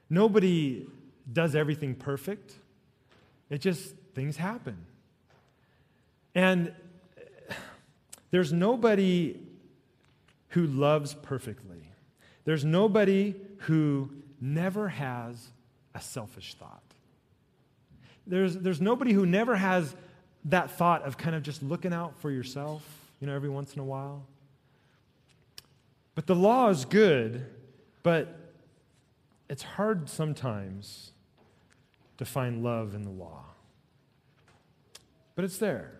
Nobody 0.08 0.86
does 1.30 1.54
everything 1.54 1.94
perfect. 1.94 2.54
It 3.50 3.60
just, 3.60 3.94
things 4.14 4.38
happen. 4.38 4.78
And 6.34 6.72
there's 8.30 8.54
nobody 8.54 9.38
who 10.48 10.66
loves 10.66 11.12
perfectly. 11.12 11.91
There's 12.44 12.64
nobody 12.64 13.34
who 13.58 14.10
never 14.40 14.88
has 14.88 15.48
a 15.94 16.00
selfish 16.00 16.54
thought. 16.54 16.82
There's, 18.26 18.56
there's 18.56 18.80
nobody 18.80 19.12
who 19.12 19.26
never 19.26 19.56
has 19.56 19.94
that 20.46 20.70
thought 20.72 21.02
of 21.02 21.16
kind 21.16 21.36
of 21.36 21.42
just 21.42 21.62
looking 21.62 21.92
out 21.92 22.18
for 22.18 22.30
yourself, 22.30 22.82
you 23.20 23.26
know, 23.26 23.34
every 23.34 23.48
once 23.48 23.74
in 23.74 23.80
a 23.80 23.84
while. 23.84 24.24
But 26.14 26.26
the 26.26 26.34
law 26.34 26.68
is 26.68 26.84
good, 26.84 27.46
but 28.02 28.36
it's 29.48 29.62
hard 29.62 30.08
sometimes 30.08 31.12
to 32.18 32.24
find 32.24 32.62
love 32.62 32.94
in 32.94 33.02
the 33.02 33.10
law. 33.10 33.44
But 35.34 35.44
it's 35.44 35.58
there, 35.58 35.92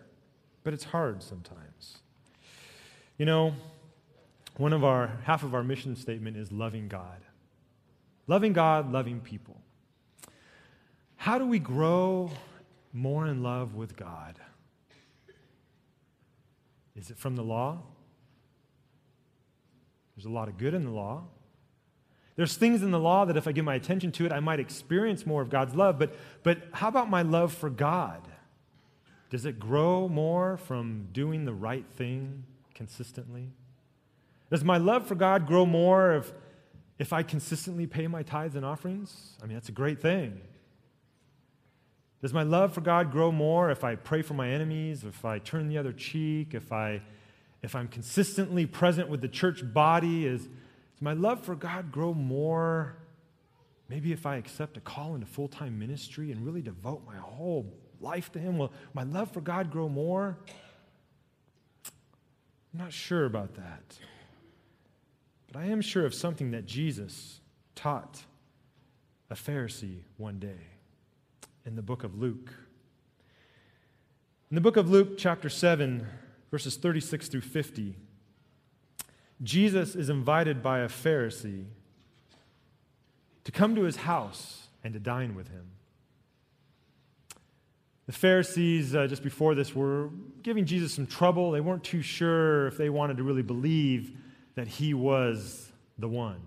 but 0.63 0.73
it's 0.73 0.83
hard 0.83 1.23
sometimes. 1.23 1.97
You 3.17 3.25
know, 3.25 3.53
one 4.57 4.73
of 4.73 4.83
our, 4.83 5.19
half 5.23 5.43
of 5.43 5.55
our 5.55 5.63
mission 5.63 5.95
statement 5.95 6.37
is 6.37 6.51
loving 6.51 6.87
God. 6.87 7.21
Loving 8.27 8.53
God, 8.53 8.91
loving 8.91 9.19
people. 9.19 9.59
How 11.15 11.37
do 11.37 11.45
we 11.45 11.59
grow 11.59 12.31
more 12.91 13.27
in 13.27 13.41
love 13.41 13.75
with 13.75 13.95
God? 13.95 14.39
Is 16.95 17.09
it 17.09 17.17
from 17.17 17.35
the 17.35 17.43
law? 17.43 17.79
There's 20.15 20.25
a 20.25 20.29
lot 20.29 20.47
of 20.47 20.57
good 20.57 20.73
in 20.73 20.83
the 20.83 20.91
law. 20.91 21.23
There's 22.35 22.55
things 22.55 22.81
in 22.81 22.91
the 22.91 22.99
law 22.99 23.25
that 23.25 23.37
if 23.37 23.47
I 23.47 23.51
give 23.51 23.65
my 23.65 23.75
attention 23.75 24.11
to 24.13 24.25
it, 24.25 24.31
I 24.31 24.39
might 24.39 24.59
experience 24.59 25.25
more 25.25 25.41
of 25.41 25.49
God's 25.49 25.75
love. 25.75 25.99
But, 25.99 26.15
but 26.43 26.59
how 26.71 26.87
about 26.87 27.09
my 27.09 27.21
love 27.21 27.53
for 27.53 27.69
God? 27.69 28.27
Does 29.29 29.45
it 29.45 29.59
grow 29.59 30.07
more 30.07 30.57
from 30.57 31.07
doing 31.11 31.45
the 31.45 31.53
right 31.53 31.85
thing 31.95 32.43
consistently? 32.75 33.49
Does 34.53 34.63
my 34.63 34.77
love 34.77 35.07
for 35.07 35.15
God 35.15 35.47
grow 35.47 35.65
more 35.65 36.13
if, 36.13 36.31
if 36.99 37.11
I 37.11 37.23
consistently 37.23 37.87
pay 37.87 38.05
my 38.05 38.21
tithes 38.21 38.55
and 38.55 38.63
offerings? 38.63 39.35
I 39.41 39.47
mean, 39.47 39.55
that's 39.55 39.69
a 39.69 39.71
great 39.71 39.99
thing. 39.99 40.39
Does 42.21 42.33
my 42.33 42.43
love 42.43 42.71
for 42.71 42.81
God 42.81 43.11
grow 43.11 43.31
more 43.31 43.71
if 43.71 43.83
I 43.83 43.95
pray 43.95 44.21
for 44.21 44.35
my 44.35 44.47
enemies, 44.47 45.05
if 45.05 45.25
I 45.25 45.39
turn 45.39 45.69
the 45.69 45.79
other 45.79 45.91
cheek, 45.91 46.53
if, 46.53 46.71
I, 46.71 47.01
if 47.63 47.75
I'm 47.75 47.87
consistently 47.87 48.67
present 48.67 49.09
with 49.09 49.21
the 49.21 49.27
church 49.27 49.63
body? 49.73 50.27
Is, 50.27 50.43
does 50.43 51.01
my 51.01 51.13
love 51.13 51.43
for 51.43 51.55
God 51.55 51.91
grow 51.91 52.13
more 52.13 52.95
maybe 53.89 54.11
if 54.11 54.27
I 54.27 54.35
accept 54.35 54.77
a 54.77 54.81
call 54.81 55.15
into 55.15 55.25
full 55.25 55.47
time 55.47 55.79
ministry 55.79 56.31
and 56.31 56.45
really 56.45 56.61
devote 56.61 57.01
my 57.07 57.17
whole 57.17 57.73
life 57.99 58.31
to 58.33 58.39
Him? 58.39 58.59
Will 58.59 58.71
my 58.93 59.01
love 59.01 59.31
for 59.31 59.41
God 59.41 59.71
grow 59.71 59.89
more? 59.89 60.37
I'm 62.71 62.81
not 62.81 62.93
sure 62.93 63.25
about 63.25 63.55
that. 63.55 63.97
But 65.53 65.61
I 65.61 65.65
am 65.67 65.81
sure 65.81 66.03
of 66.03 66.15
something 66.15 66.49
that 66.51 66.65
Jesus 66.65 67.39
taught 67.75 68.23
a 69.29 69.35
Pharisee 69.35 69.99
one 70.17 70.39
day 70.39 70.57
in 71.63 71.75
the 71.75 71.83
book 71.83 72.03
of 72.03 72.19
Luke. 72.19 72.51
In 74.49 74.55
the 74.55 74.61
book 74.61 74.77
of 74.77 74.89
Luke, 74.89 75.15
chapter 75.15 75.49
7, 75.49 76.07
verses 76.49 76.75
36 76.75 77.27
through 77.27 77.41
50, 77.41 77.95
Jesus 79.43 79.93
is 79.95 80.09
invited 80.09 80.63
by 80.63 80.79
a 80.79 80.87
Pharisee 80.87 81.65
to 83.43 83.51
come 83.51 83.75
to 83.75 83.83
his 83.83 83.97
house 83.97 84.69
and 84.83 84.91
to 84.95 84.99
dine 84.99 85.35
with 85.35 85.49
him. 85.49 85.67
The 88.07 88.11
Pharisees, 88.11 88.95
uh, 88.95 89.05
just 89.05 89.21
before 89.21 89.53
this, 89.53 89.75
were 89.75 90.09
giving 90.41 90.65
Jesus 90.65 90.93
some 90.93 91.05
trouble. 91.05 91.51
They 91.51 91.61
weren't 91.61 91.83
too 91.83 92.01
sure 92.01 92.65
if 92.65 92.75
they 92.75 92.89
wanted 92.89 93.17
to 93.17 93.23
really 93.23 93.43
believe 93.43 94.17
that 94.55 94.67
he 94.67 94.93
was 94.93 95.71
the 95.97 96.07
one. 96.07 96.41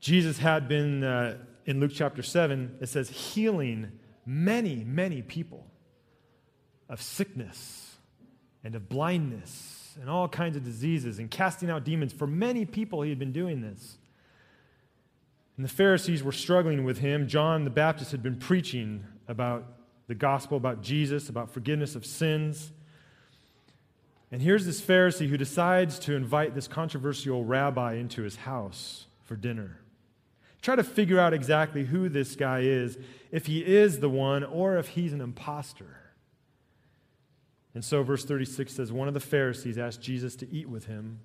Jesus 0.00 0.38
had 0.38 0.68
been 0.68 1.02
uh, 1.02 1.38
in 1.66 1.80
Luke 1.80 1.92
chapter 1.94 2.22
7, 2.22 2.78
it 2.80 2.88
says, 2.88 3.10
healing 3.10 3.92
many, 4.24 4.84
many 4.84 5.22
people 5.22 5.66
of 6.88 7.02
sickness 7.02 7.96
and 8.64 8.74
of 8.74 8.88
blindness 8.88 9.96
and 10.00 10.08
all 10.08 10.28
kinds 10.28 10.56
of 10.56 10.64
diseases 10.64 11.18
and 11.18 11.30
casting 11.30 11.68
out 11.70 11.84
demons. 11.84 12.12
For 12.12 12.26
many 12.26 12.64
people, 12.64 13.02
he 13.02 13.10
had 13.10 13.18
been 13.18 13.32
doing 13.32 13.60
this. 13.60 13.98
And 15.56 15.64
the 15.64 15.70
Pharisees 15.70 16.22
were 16.22 16.32
struggling 16.32 16.84
with 16.84 16.98
him. 16.98 17.26
John 17.26 17.64
the 17.64 17.70
Baptist 17.70 18.12
had 18.12 18.22
been 18.22 18.36
preaching 18.36 19.04
about 19.26 19.64
the 20.06 20.14
gospel, 20.14 20.56
about 20.56 20.82
Jesus, 20.82 21.28
about 21.28 21.50
forgiveness 21.50 21.94
of 21.96 22.06
sins. 22.06 22.72
And 24.30 24.42
here's 24.42 24.66
this 24.66 24.80
Pharisee 24.80 25.28
who 25.28 25.36
decides 25.36 25.98
to 26.00 26.14
invite 26.14 26.54
this 26.54 26.68
controversial 26.68 27.44
rabbi 27.44 27.94
into 27.94 28.22
his 28.22 28.36
house 28.36 29.06
for 29.24 29.36
dinner. 29.36 29.80
Try 30.60 30.76
to 30.76 30.84
figure 30.84 31.18
out 31.18 31.32
exactly 31.32 31.84
who 31.84 32.08
this 32.08 32.36
guy 32.36 32.60
is, 32.60 32.98
if 33.30 33.46
he 33.46 33.64
is 33.64 34.00
the 34.00 34.10
one 34.10 34.44
or 34.44 34.76
if 34.76 34.88
he's 34.88 35.12
an 35.12 35.20
impostor. 35.20 35.98
And 37.74 37.84
so, 37.84 38.02
verse 38.02 38.24
36 38.24 38.72
says 38.72 38.92
One 38.92 39.08
of 39.08 39.14
the 39.14 39.20
Pharisees 39.20 39.78
asked 39.78 40.02
Jesus 40.02 40.34
to 40.36 40.50
eat 40.52 40.68
with 40.68 40.86
him, 40.86 41.20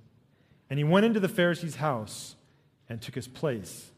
and 0.69 0.77
he 0.77 0.83
went 0.83 1.05
into 1.05 1.19
the 1.19 1.27
Pharisee's 1.27 1.77
house 1.77 2.35
and 2.87 3.01
took 3.01 3.15
his 3.15 3.27
place 3.27 3.91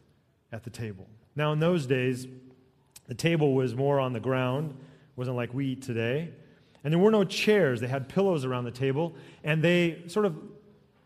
at 0.52 0.64
the 0.64 0.70
table. 0.70 1.08
Now, 1.36 1.52
in 1.52 1.60
those 1.60 1.86
days, 1.86 2.28
the 3.08 3.14
table 3.14 3.54
was 3.54 3.76
more 3.76 4.00
on 4.00 4.14
the 4.14 4.20
ground, 4.20 4.72
it 4.72 5.18
wasn't 5.18 5.38
like 5.38 5.54
we 5.54 5.68
eat 5.68 5.82
today. 5.82 6.30
And 6.86 6.94
there 6.94 7.00
were 7.00 7.10
no 7.10 7.24
chairs. 7.24 7.82
They 7.82 7.88
had 7.88 8.08
pillows 8.08 8.46
around 8.46 8.66
the 8.66 8.72
table, 8.72 9.16
and 9.44 9.62
they 9.62 10.04
sort 10.06 10.28
of 10.28 10.38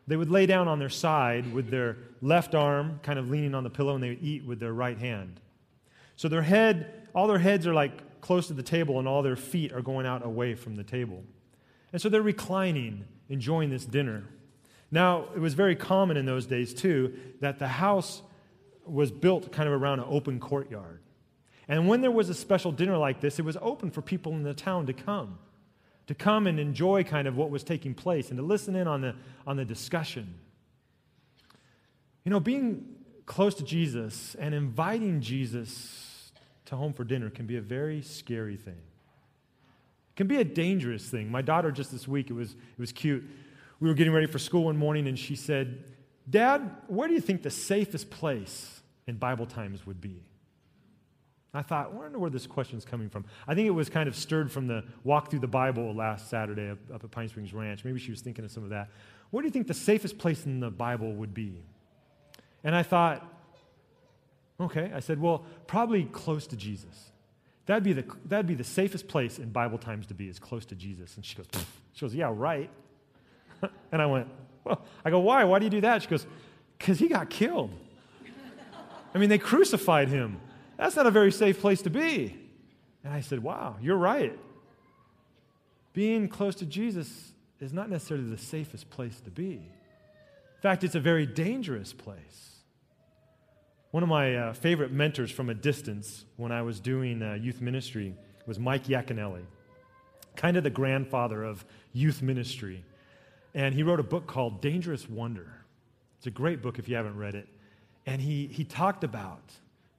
they 0.08 0.18
would 0.18 0.30
lay 0.30 0.46
down 0.46 0.68
on 0.68 0.78
their 0.80 0.90
side 0.90 1.54
with 1.54 1.70
their 1.70 1.98
left 2.22 2.54
arm 2.54 3.00
kind 3.02 3.18
of 3.18 3.30
leaning 3.30 3.56
on 3.56 3.64
the 3.64 3.70
pillow, 3.70 3.96
and 3.96 4.04
they 4.04 4.10
would 4.10 4.24
eat 4.24 4.44
with 4.44 4.60
their 4.60 4.74
right 4.74 4.98
hand. 4.98 5.40
So 6.16 6.28
their 6.28 6.42
head, 6.42 7.08
all 7.14 7.28
their 7.28 7.40
heads 7.40 7.66
are 7.66 7.74
like 7.74 8.20
close 8.20 8.48
to 8.48 8.54
the 8.54 8.64
table, 8.64 9.00
and 9.00 9.08
all 9.08 9.22
their 9.22 9.38
feet 9.38 9.72
are 9.72 9.82
going 9.82 10.06
out 10.06 10.26
away 10.26 10.54
from 10.54 10.76
the 10.76 10.84
table. 10.84 11.24
And 11.94 12.02
so 12.02 12.10
they're 12.10 12.22
reclining, 12.22 13.06
enjoying 13.30 13.70
this 13.70 13.86
dinner. 13.86 14.26
Now, 14.92 15.30
it 15.34 15.40
was 15.40 15.54
very 15.54 15.76
common 15.76 16.18
in 16.18 16.26
those 16.26 16.46
days, 16.46 16.74
too, 16.74 17.14
that 17.40 17.58
the 17.58 17.68
house 17.68 18.22
was 18.86 19.12
built 19.12 19.52
kind 19.54 19.70
of 19.70 19.82
around 19.82 20.00
an 20.00 20.08
open 20.10 20.40
courtyard. 20.40 21.00
And 21.68 21.88
when 21.88 22.02
there 22.02 22.12
was 22.12 22.30
a 22.30 22.34
special 22.34 22.72
dinner 22.72 22.98
like 22.98 23.22
this, 23.22 23.40
it 23.40 23.46
was 23.46 23.58
open 23.62 23.92
for 23.92 24.02
people 24.02 24.34
in 24.34 24.44
the 24.44 24.56
town 24.56 24.88
to 24.88 24.94
come 24.94 25.38
to 26.10 26.16
come 26.16 26.48
and 26.48 26.60
enjoy 26.60 27.04
kind 27.04 27.28
of 27.28 27.38
what 27.38 27.52
was 27.52 27.64
taking 27.64 27.94
place 27.94 28.30
and 28.30 28.38
to 28.40 28.44
listen 28.44 28.76
in 28.76 28.88
on 28.88 29.02
the, 29.02 29.14
on 29.46 29.58
the 29.58 29.64
discussion. 29.64 30.34
You 32.24 32.32
know, 32.32 32.40
being 32.40 32.84
close 33.28 33.54
to 33.54 33.64
Jesus 33.64 34.36
and 34.40 34.56
inviting 34.56 35.22
Jesus 35.22 36.32
to 36.66 36.76
home 36.76 36.94
for 36.94 37.04
dinner 37.04 37.30
can 37.30 37.46
be 37.46 37.58
a 37.58 37.62
very 37.62 38.02
scary 38.02 38.58
thing. 38.58 38.74
It 38.74 40.16
can 40.16 40.26
be 40.26 40.38
a 40.38 40.44
dangerous 40.44 41.08
thing. 41.08 41.30
My 41.30 41.44
daughter 41.44 41.70
just 41.70 41.92
this 41.92 42.08
week, 42.08 42.32
it 42.32 42.34
was, 42.34 42.54
it 42.54 42.80
was 42.80 42.92
cute. 42.92 43.24
We 43.80 43.88
were 43.88 43.94
getting 43.94 44.12
ready 44.12 44.26
for 44.26 44.40
school 44.40 44.64
one 44.64 44.78
morning 44.78 45.08
and 45.08 45.20
she 45.20 45.36
said, 45.36 45.84
Dad, 46.28 46.76
where 46.88 47.08
do 47.08 47.14
you 47.14 47.22
think 47.22 47.44
the 47.44 47.52
safest 47.52 48.10
place 48.10 48.82
in 49.06 49.18
Bible 49.18 49.46
times 49.46 49.86
would 49.86 50.02
be? 50.02 50.24
I 51.54 51.64
thought, 51.64 51.88
I 51.88 51.96
wonder 51.96 52.20
where 52.20 52.30
this 52.30 52.46
question's 52.46 52.86
coming 52.86 53.10
from. 53.10 53.26
I 53.48 53.56
think 53.56 53.68
it 53.68 53.72
was 53.72 53.90
kind 53.90 54.08
of 54.08 54.16
stirred 54.16 54.52
from 54.52 54.68
the 54.68 54.84
walk 55.04 55.32
through 55.32 55.40
the 55.40 55.48
Bible 55.48 55.96
last 55.96 56.30
Saturday 56.30 56.70
up, 56.70 57.04
at 57.04 57.12
Pine 57.12 57.28
Springs 57.28 57.54
Ranch. 57.54 57.84
Maybe 57.84 58.00
she 58.00 58.12
was 58.12 58.22
thinking 58.22 58.46
of 58.46 58.52
some 58.52 58.64
of 58.64 58.70
that. 58.70 58.90
Where 59.32 59.42
do 59.42 59.48
you 59.48 59.52
think 59.52 59.68
the 59.68 59.74
safest 59.74 60.20
place 60.20 60.46
in 60.46 60.60
the 60.60 60.70
Bible 60.70 61.12
would 61.14 61.34
be? 61.34 61.64
And 62.64 62.76
I 62.76 62.84
thought, 62.84 63.26
okay. 64.60 64.92
I 64.94 65.00
said, 65.00 65.20
well, 65.20 65.44
probably 65.66 66.06
close 66.06 66.46
to 66.48 66.56
Jesus. 66.56 67.12
That'd 67.66 67.84
be 67.84 67.94
the, 67.94 68.06
that'd 68.26 68.48
be 68.48 68.56
the 68.56 68.64
safest 68.64 69.08
place 69.08 69.40
in 69.40 69.52
Bible 69.52 69.78
times 69.78 70.06
to 70.08 70.14
be, 70.14 70.28
is 70.28 70.40
close 70.40 70.66
to 70.66 70.76
Jesus. 70.76 71.16
And 71.16 71.26
she 71.26 71.36
goes, 71.36 71.48
she 71.94 72.02
goes, 72.02 72.14
yeah, 72.14 72.32
right. 72.32 72.70
and 73.92 74.02
I 74.02 74.06
went, 74.06 74.28
well, 74.64 74.82
I 75.04 75.10
go, 75.10 75.20
why? 75.20 75.44
Why 75.46 75.58
do 75.60 75.66
you 75.66 75.72
do 75.72 75.82
that? 75.82 76.04
She 76.04 76.08
goes, 76.08 76.28
because 76.78 77.00
he 77.00 77.08
got 77.08 77.30
killed. 77.30 77.72
I 79.14 79.18
mean, 79.18 79.30
they 79.30 79.40
crucified 79.40 80.10
him. 80.10 80.40
That's 80.80 80.96
not 80.96 81.06
a 81.06 81.12
very 81.12 81.32
safe 81.32 81.60
place 81.60 81.82
to 81.82 81.90
be. 81.90 82.36
And 83.04 83.14
I 83.14 83.20
said, 83.20 83.44
Wow, 83.44 83.76
you're 83.82 83.98
right. 83.98 84.38
Being 85.94 86.30
close 86.30 86.56
to 86.56 86.66
Jesus 86.66 87.34
is 87.60 87.74
not 87.74 87.90
necessarily 87.90 88.30
the 88.30 88.38
safest 88.38 88.90
place 88.90 89.20
to 89.22 89.30
be. 89.30 89.56
In 89.56 90.62
fact, 90.62 90.84
it's 90.84 90.96
a 90.96 91.00
very 91.00 91.26
dangerous 91.26 91.92
place. 91.92 92.60
One 93.92 94.04
of 94.04 94.10
my 94.10 94.36
uh, 94.36 94.54
favorite 94.54 94.92
mentors 94.92 95.32
from 95.32 95.50
a 95.50 95.54
distance 95.54 96.26
when 96.38 96.52
I 96.52 96.62
was 96.62 96.80
doing 96.80 97.22
uh, 97.22 97.34
youth 97.34 97.60
ministry 97.60 98.16
was 98.46 98.60
Mike 98.60 98.86
Yaconelli, 98.86 99.44
kind 100.36 100.58
of 100.58 100.64
the 100.64 100.70
grandfather 100.70 101.44
of 101.44 101.66
youth 101.92 102.22
ministry. 102.22 102.84
And 103.54 103.74
he 103.74 103.84
wrote 103.84 104.00
a 104.00 104.04
book 104.04 104.28
called 104.28 104.62
Dangerous 104.62 105.10
Wonder. 105.10 105.52
It's 106.18 106.28
a 106.28 106.32
great 106.32 106.62
book 106.62 106.78
if 106.78 106.88
you 106.88 106.96
haven't 106.96 107.18
read 107.18 107.36
it. 107.36 107.48
And 108.06 108.22
he, 108.22 108.48
he 108.48 108.64
talked 108.64 109.04
about, 109.04 109.42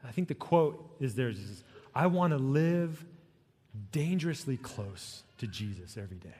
I 0.06 0.12
think 0.12 0.28
the 0.28 0.34
quote 0.34 0.96
is 1.00 1.14
there, 1.14 1.32
says, 1.32 1.64
I 1.94 2.06
want 2.06 2.32
to 2.32 2.38
live 2.38 3.04
dangerously 3.92 4.56
close 4.56 5.22
to 5.38 5.46
Jesus 5.46 5.96
every 5.96 6.18
day. 6.18 6.30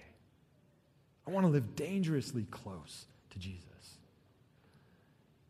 I 1.26 1.30
want 1.30 1.46
to 1.46 1.52
live 1.52 1.76
dangerously 1.76 2.46
close 2.50 3.06
to 3.30 3.38
Jesus. 3.38 3.64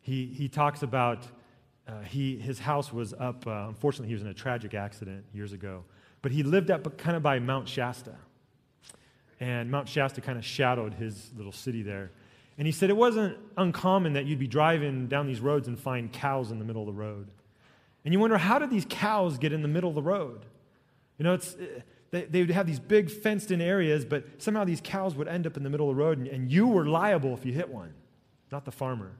He, 0.01 0.27
he 0.27 0.49
talks 0.49 0.83
about 0.83 1.27
uh, 1.87 2.03
he, 2.03 2.37
his 2.37 2.59
house 2.59 2.93
was 2.93 3.15
up, 3.15 3.47
uh, 3.47 3.67
unfortunately, 3.69 4.09
he 4.09 4.15
was 4.15 4.23
in 4.23 4.29
a 4.29 4.35
tragic 4.35 4.75
accident 4.75 5.25
years 5.33 5.53
ago, 5.53 5.85
but 6.23 6.33
he 6.33 6.43
lived 6.43 6.71
up 6.71 6.99
kind 6.99 7.17
of 7.17 7.23
by 7.23 7.39
Mount 7.39 7.69
Shasta. 7.69 8.15
And 9.41 9.71
Mount 9.71 9.89
Shasta 9.89 10.21
kind 10.21 10.39
of 10.39 10.45
shadowed 10.45 10.95
his 10.95 11.31
little 11.37 11.53
city 11.53 11.83
there. 11.83 12.11
And 12.59 12.67
he 12.67 12.73
said 12.73 12.91
it 12.91 12.97
wasn't 12.97 13.39
uncommon 13.57 14.13
that 14.13 14.27
you'd 14.27 14.39
be 14.39 14.47
driving 14.47 15.07
down 15.07 15.27
these 15.27 15.41
roads 15.41 15.67
and 15.67 15.79
find 15.79 16.13
cows 16.13 16.51
in 16.51 16.59
the 16.59 16.65
middle 16.65 16.83
of 16.83 16.87
the 16.87 16.93
road. 17.01 17.29
And 18.05 18.15
you 18.15 18.21
wonder, 18.21 18.39
how 18.39 18.59
did 18.59 18.71
these 18.71 18.87
cows 18.89 19.39
get 19.39 19.53
in 19.53 19.63
the 19.63 19.69
middle 19.69 19.91
of 19.91 19.95
the 19.95 20.03
road? 20.03 20.47
You 21.19 21.25
know, 21.25 21.35
it's, 21.35 21.55
uh, 21.55 21.81
they, 22.11 22.25
they 22.25 22.41
would 22.41 22.51
have 22.51 22.67
these 22.67 22.81
big 22.81 23.11
fenced 23.11 23.51
in 23.51 23.61
areas, 23.61 24.05
but 24.05 24.43
somehow 24.43 24.65
these 24.65 24.81
cows 24.83 25.15
would 25.15 25.29
end 25.29 25.47
up 25.47 25.57
in 25.57 25.63
the 25.63 25.71
middle 25.71 25.91
of 25.91 25.97
the 25.97 26.03
road, 26.03 26.19
and, 26.19 26.27
and 26.27 26.51
you 26.51 26.67
were 26.67 26.87
liable 26.87 27.35
if 27.35 27.45
you 27.45 27.53
hit 27.53 27.69
one, 27.69 27.93
not 28.51 28.65
the 28.65 28.73
farmer. 28.73 29.13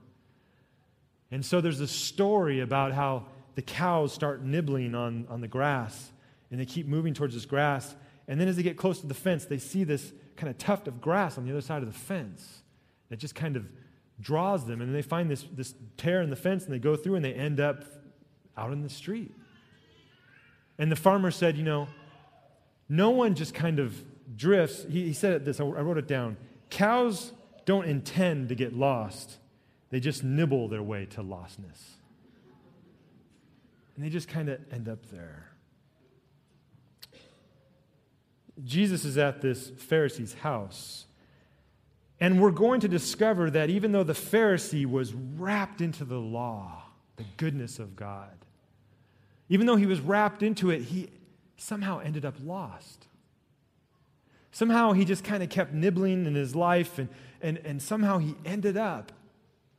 And 1.29 1.45
so 1.45 1.61
there's 1.61 1.79
a 1.79 1.87
story 1.87 2.59
about 2.59 2.91
how 2.91 3.27
the 3.55 3.61
cows 3.61 4.13
start 4.13 4.43
nibbling 4.43 4.95
on, 4.95 5.27
on 5.29 5.41
the 5.41 5.47
grass, 5.47 6.11
and 6.49 6.59
they 6.59 6.65
keep 6.65 6.87
moving 6.87 7.13
towards 7.13 7.33
this 7.33 7.45
grass. 7.45 7.95
And 8.27 8.39
then 8.39 8.47
as 8.47 8.57
they 8.57 8.63
get 8.63 8.77
close 8.77 8.99
to 9.01 9.07
the 9.07 9.13
fence, 9.13 9.45
they 9.45 9.57
see 9.57 9.83
this 9.83 10.11
kind 10.35 10.49
of 10.49 10.57
tuft 10.57 10.87
of 10.87 10.99
grass 10.99 11.37
on 11.37 11.45
the 11.45 11.51
other 11.51 11.61
side 11.61 11.83
of 11.83 11.91
the 11.91 11.97
fence 11.97 12.63
that 13.09 13.17
just 13.17 13.35
kind 13.35 13.55
of 13.55 13.65
draws 14.19 14.65
them. 14.65 14.81
And 14.81 14.93
they 14.93 15.01
find 15.01 15.29
this, 15.29 15.45
this 15.53 15.73
tear 15.97 16.21
in 16.21 16.29
the 16.29 16.35
fence, 16.35 16.65
and 16.65 16.73
they 16.73 16.79
go 16.79 16.95
through, 16.95 17.15
and 17.15 17.23
they 17.23 17.33
end 17.33 17.59
up 17.59 17.85
out 18.57 18.71
in 18.71 18.83
the 18.83 18.89
street. 18.89 19.31
And 20.77 20.91
the 20.91 20.95
farmer 20.95 21.31
said, 21.31 21.57
You 21.57 21.63
know, 21.63 21.87
no 22.89 23.11
one 23.11 23.35
just 23.35 23.53
kind 23.53 23.79
of 23.79 24.03
drifts. 24.35 24.85
He, 24.89 25.05
he 25.05 25.13
said 25.13 25.45
this, 25.45 25.59
I 25.59 25.63
wrote 25.63 25.97
it 25.97 26.07
down. 26.07 26.37
Cows 26.69 27.33
don't 27.65 27.85
intend 27.85 28.49
to 28.49 28.55
get 28.55 28.73
lost, 28.73 29.37
they 29.89 29.99
just 29.99 30.23
nibble 30.23 30.67
their 30.67 30.83
way 30.83 31.05
to 31.07 31.21
lostness. 31.21 31.95
And 33.95 34.05
they 34.05 34.09
just 34.09 34.27
kind 34.27 34.49
of 34.49 34.59
end 34.71 34.89
up 34.89 35.05
there. 35.11 35.51
Jesus 38.63 39.05
is 39.05 39.17
at 39.17 39.41
this 39.41 39.69
Pharisee's 39.69 40.33
house. 40.33 41.05
And 42.19 42.39
we're 42.39 42.51
going 42.51 42.81
to 42.81 42.87
discover 42.87 43.49
that 43.51 43.69
even 43.69 43.91
though 43.91 44.03
the 44.03 44.13
Pharisee 44.13 44.85
was 44.85 45.13
wrapped 45.13 45.81
into 45.81 46.05
the 46.05 46.19
law, 46.19 46.83
the 47.15 47.25
goodness 47.37 47.79
of 47.79 47.95
God, 47.95 48.40
even 49.51 49.67
though 49.67 49.75
he 49.75 49.85
was 49.85 49.99
wrapped 49.99 50.43
into 50.43 50.69
it, 50.69 50.81
he 50.81 51.09
somehow 51.57 51.99
ended 51.99 52.23
up 52.23 52.35
lost. 52.41 53.05
Somehow 54.53 54.93
he 54.93 55.03
just 55.03 55.25
kind 55.25 55.43
of 55.43 55.49
kept 55.49 55.73
nibbling 55.73 56.25
in 56.25 56.35
his 56.35 56.55
life, 56.55 56.97
and, 56.97 57.09
and, 57.41 57.57
and 57.65 57.81
somehow 57.81 58.17
he 58.17 58.33
ended 58.45 58.77
up 58.77 59.11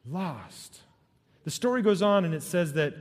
lost. 0.07 0.83
The 1.45 1.51
story 1.51 1.81
goes 1.81 2.03
on, 2.03 2.27
and 2.27 2.35
it 2.35 2.43
says 2.43 2.75
that 2.75 2.95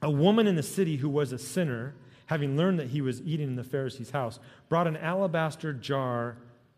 a 0.00 0.08
woman 0.08 0.46
in 0.46 0.54
the 0.54 0.62
city 0.62 0.98
who 0.98 1.08
was 1.08 1.32
a 1.32 1.38
sinner, 1.38 1.96
having 2.26 2.56
learned 2.56 2.78
that 2.78 2.90
he 2.90 3.00
was 3.00 3.20
eating 3.22 3.48
in 3.48 3.56
the 3.56 3.64
Pharisee's 3.64 4.12
house, 4.12 4.38
brought 4.68 4.86
an 4.86 4.96
alabaster 4.98 5.72
jar 5.72 6.36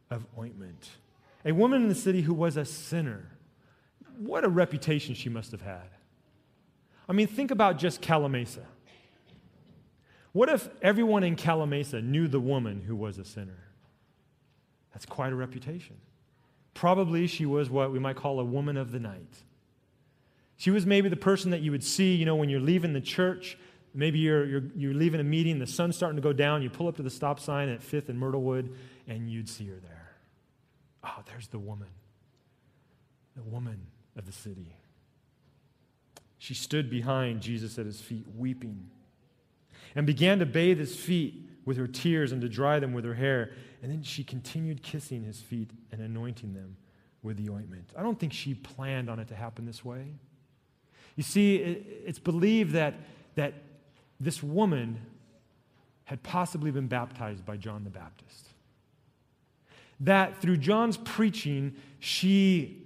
of 0.09 0.25
ointment. 0.39 0.89
A 1.45 1.53
woman 1.53 1.83
in 1.83 1.91
the 1.91 1.95
city 1.95 2.23
who 2.23 2.33
was 2.33 2.57
a 2.57 2.65
sinner. 2.65 3.33
What 4.17 4.45
a 4.45 4.49
reputation 4.49 5.15
she 5.15 5.29
must 5.29 5.51
have 5.51 5.61
had. 5.61 5.91
I 7.07 7.13
mean, 7.13 7.27
think 7.27 7.51
about 7.51 7.77
just 7.77 8.01
Calimesa. 8.01 8.65
What 10.33 10.49
if 10.49 10.69
everyone 10.81 11.25
in 11.25 11.37
Calimesa 11.37 12.03
knew 12.03 12.29
the 12.29 12.41
woman 12.41 12.83
who 12.87 12.95
was 12.95 13.19
a 13.19 13.25
sinner? 13.25 13.69
That's 14.93 15.07
quite 15.07 15.33
a 15.33 15.37
reputation. 15.37 15.97
Probably 16.75 17.27
she 17.27 17.47
was 17.47 17.69
what 17.69 17.91
we 17.91 17.99
might 17.99 18.17
call 18.17 18.39
a 18.39 18.45
woman 18.45 18.77
of 18.77 18.93
the 18.93 19.01
night. 19.01 19.43
She 20.57 20.71
was 20.71 20.87
maybe 20.87 21.09
the 21.09 21.17
person 21.17 21.51
that 21.51 21.63
you 21.63 21.71
would 21.71 21.83
see, 21.83 22.15
you 22.15 22.27
know, 22.27 22.37
when 22.37 22.49
you're 22.49 22.61
leaving 22.61 22.93
the 22.93 23.01
church. 23.01 23.59
Maybe 23.93 24.21
you're, 24.21 24.47
you're, 24.47 24.63
you're 24.77 24.95
leaving 24.95 25.21
a 25.21 25.25
meeting, 25.25 25.59
the 25.59 25.67
sun's 25.67 25.97
starting 25.97 26.17
to 26.17 26.23
go 26.23 26.33
down, 26.33 26.63
you 26.63 26.71
pull 26.71 26.87
up 26.87 26.97
to 26.97 27.03
the 27.03 27.11
stop 27.11 27.41
sign 27.41 27.69
at 27.69 27.81
5th 27.81 28.09
and 28.09 28.21
Myrtlewood, 28.21 28.73
and 29.09 29.29
you'd 29.29 29.49
see 29.49 29.67
her 29.67 29.81
there. 29.83 30.13
Oh, 31.03 31.23
there's 31.27 31.49
the 31.49 31.59
woman, 31.59 31.89
the 33.35 33.43
woman 33.43 33.81
of 34.17 34.27
the 34.27 34.33
city. 34.33 34.77
She 36.39 36.55
stood 36.55 36.89
behind 36.89 37.41
Jesus 37.41 37.79
at 37.79 37.87
his 37.87 38.01
feet, 38.01 38.27
weeping 38.37 38.91
and 39.95 40.07
began 40.07 40.39
to 40.39 40.47
bathe 40.47 40.79
his 40.79 40.97
feet 40.97 41.49
with 41.65 41.77
her 41.77 41.87
tears 41.87 42.33
and 42.33 42.41
to 42.43 42.49
dry 42.49 42.79
them 42.79 42.93
with 42.93 43.05
her 43.05 43.15
hair. 43.15 43.53
And 43.83 43.91
then 43.91 44.03
she 44.03 44.25
continued 44.25 44.83
kissing 44.83 45.25
his 45.25 45.41
feet 45.41 45.71
and 45.93 46.01
anointing 46.01 46.55
them 46.55 46.77
with 47.23 47.37
the 47.37 47.51
ointment. 47.51 47.91
I 47.97 48.03
don't 48.03 48.19
think 48.19 48.33
she 48.33 48.55
planned 48.55 49.11
on 49.11 49.19
it 49.19 49.29
to 49.29 49.35
happen 49.35 49.67
this 49.67 49.85
way. 49.85 50.15
You 51.17 51.23
see, 51.23 51.57
it's 51.57 52.19
believed 52.19 52.73
that, 52.73 52.95
that 53.35 53.55
this 54.19 54.43
woman 54.43 55.01
had 56.05 56.23
possibly 56.23 56.71
been 56.71 56.89
baptized 56.89 57.45
by 57.45 57.57
John 57.57 57.85
the 57.85 57.91
Baptist. 57.91 58.49
That 60.01 60.41
through 60.41 60.57
John's 60.57 60.97
preaching, 60.97 61.77
she, 61.99 62.83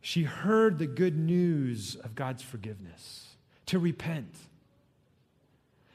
she 0.00 0.24
heard 0.24 0.78
the 0.78 0.86
good 0.86 1.18
news 1.18 1.96
of 1.96 2.14
God's 2.14 2.42
forgiveness, 2.42 3.34
to 3.66 3.78
repent 3.78 4.34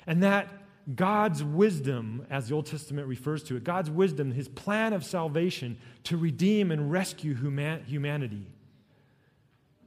and 0.07 0.23
that 0.23 0.49
God's 0.93 1.43
wisdom, 1.43 2.27
as 2.29 2.47
the 2.47 2.55
Old 2.55 2.67
Testament 2.67 3.07
refers 3.07 3.43
to 3.43 3.55
it, 3.55 3.63
God's 3.63 3.89
wisdom, 3.89 4.31
his 4.31 4.47
plan 4.47 4.93
of 4.93 5.03
salvation 5.03 5.77
to 6.03 6.15
redeem 6.15 6.71
and 6.71 6.91
rescue 6.91 7.33
human- 7.33 7.83
humanity, 7.85 8.47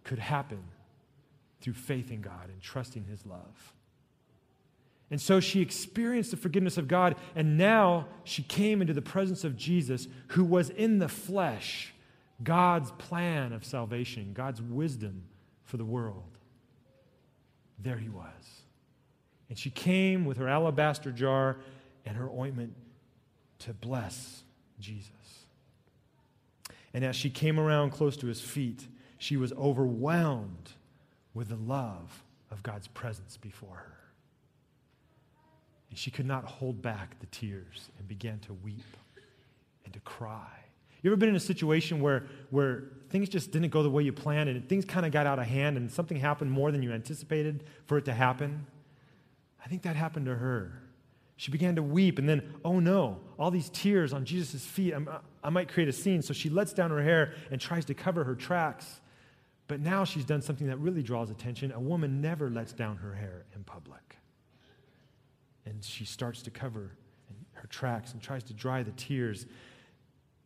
could 0.03 0.19
happen 0.19 0.63
through 1.61 1.75
faith 1.75 2.11
in 2.11 2.21
God 2.21 2.49
and 2.49 2.61
trusting 2.61 3.05
his 3.05 3.25
love. 3.27 3.75
And 5.11 5.21
so 5.21 5.41
she 5.41 5.61
experienced 5.61 6.33
the 6.33 6.37
forgiveness 6.37 6.77
of 6.77 6.89
God, 6.89 7.17
and 7.35 7.57
now 7.57 8.09
she 8.25 8.43
came 8.43 8.81
into 8.81 8.93
the 8.93 9.03
presence 9.03 9.45
of 9.45 9.57
Jesus, 9.57 10.09
who 10.29 10.45
was 10.45 10.69
in 10.71 10.99
the 10.99 11.09
flesh, 11.09 11.95
God's 12.43 12.91
plan 12.93 13.53
of 13.53 13.65
salvation, 13.65 14.33
God's 14.35 14.61
wisdom 14.61 15.25
for 15.65 15.77
the 15.77 15.85
world. 15.85 16.39
There 17.79 17.97
he 17.97 18.09
was. 18.09 18.63
And 19.49 19.59
she 19.59 19.71
came 19.71 20.25
with 20.25 20.37
her 20.37 20.49
alabaster 20.49 21.11
jar 21.11 21.57
and 22.05 22.17
her 22.17 22.29
ointment 22.31 22.75
to 23.61 23.73
bless 23.73 24.43
Jesus. 24.79 25.11
And 26.95 27.05
as 27.05 27.17
she 27.17 27.31
came 27.31 27.59
around 27.59 27.91
close 27.91 28.17
to 28.19 28.27
his 28.27 28.41
feet, 28.41 28.87
she 29.19 29.37
was 29.37 29.53
overwhelmed 29.53 30.73
with 31.35 31.49
the 31.49 31.57
love 31.57 32.25
of 32.51 32.63
God's 32.63 32.89
presence 32.89 33.37
before 33.37 33.77
her. 33.77 33.99
And 35.91 35.99
she 35.99 36.11
could 36.11 36.27
not 36.27 36.45
hold 36.45 36.83
back 36.83 37.19
the 37.21 37.27
tears 37.27 37.91
and 37.99 38.07
began 38.09 38.39
to 38.41 38.55
weep 38.55 38.97
and 39.85 39.93
to 39.95 40.01
cry. 40.01 40.47
You 41.03 41.11
ever 41.11 41.17
been 41.17 41.29
in 41.29 41.37
a 41.37 41.41
situation 41.41 42.01
where, 42.01 42.25
where 42.51 42.85
things 43.11 43.29
just 43.29 43.53
didn't 43.53 43.71
go 43.71 43.83
the 43.83 43.91
way 43.91 44.03
you 44.03 44.13
planned 44.13 44.49
and 44.51 44.69
things 44.69 44.85
kind 44.85 45.07
of 45.07 45.13
got 45.13 45.27
out 45.27 45.39
of 45.39 45.47
hand 45.47 45.77
and 45.77 45.91
something 45.91 46.19
happened 46.19 46.51
more 46.51 46.73
than 46.73 46.83
you 46.83 46.93
anticipated 46.93 47.65
for 47.87 47.99
it 47.99 48.05
to 48.07 48.13
happen? 48.13 48.67
I 49.69 49.71
think 49.71 49.83
that 49.83 49.97
happened 49.97 50.25
to 50.25 50.35
her. 50.35 50.81
She 51.37 51.51
began 51.51 51.77
to 51.77 51.83
weep, 51.83 52.19
and 52.19 52.27
then, 52.27 52.55
oh 52.65 52.81
no, 52.81 53.21
all 53.39 53.51
these 53.51 53.69
tears 53.69 54.15
on 54.15 54.25
Jesus' 54.25 54.65
feet. 54.65 54.95
I'm, 54.95 55.07
i 55.45 55.51
might 55.51 55.69
create 55.69 55.91
a 55.91 55.93
scene. 55.93 56.23
So 56.23 56.33
she 56.33 56.49
lets 56.49 56.73
down 56.73 56.91
her 56.91 57.03
hair 57.03 57.35
and 57.51 57.61
tries 57.61 57.85
to 57.85 57.95
cover 57.95 58.25
her 58.25 58.35
tracks. 58.35 59.03
But 59.67 59.81
now 59.81 60.05
she's 60.05 60.25
done 60.25 60.41
something 60.41 60.69
that 60.69 60.79
really 60.79 61.03
draws 61.03 61.29
attention. 61.29 61.71
A 61.73 61.81
woman 61.81 62.23
never 62.23 62.49
lets 62.49 62.73
down 62.73 62.97
her 62.97 63.13
hair 63.13 63.45
in 63.55 63.63
public. 63.63 64.17
And 65.67 65.85
she 65.85 66.07
starts 66.07 66.41
to 66.45 66.51
cover 66.51 66.93
her 67.53 67.67
tracks 67.67 68.15
and 68.15 68.23
tries 68.23 68.45
to 68.45 68.55
dry 68.55 68.83
the 68.83 68.93
tears. 68.93 69.45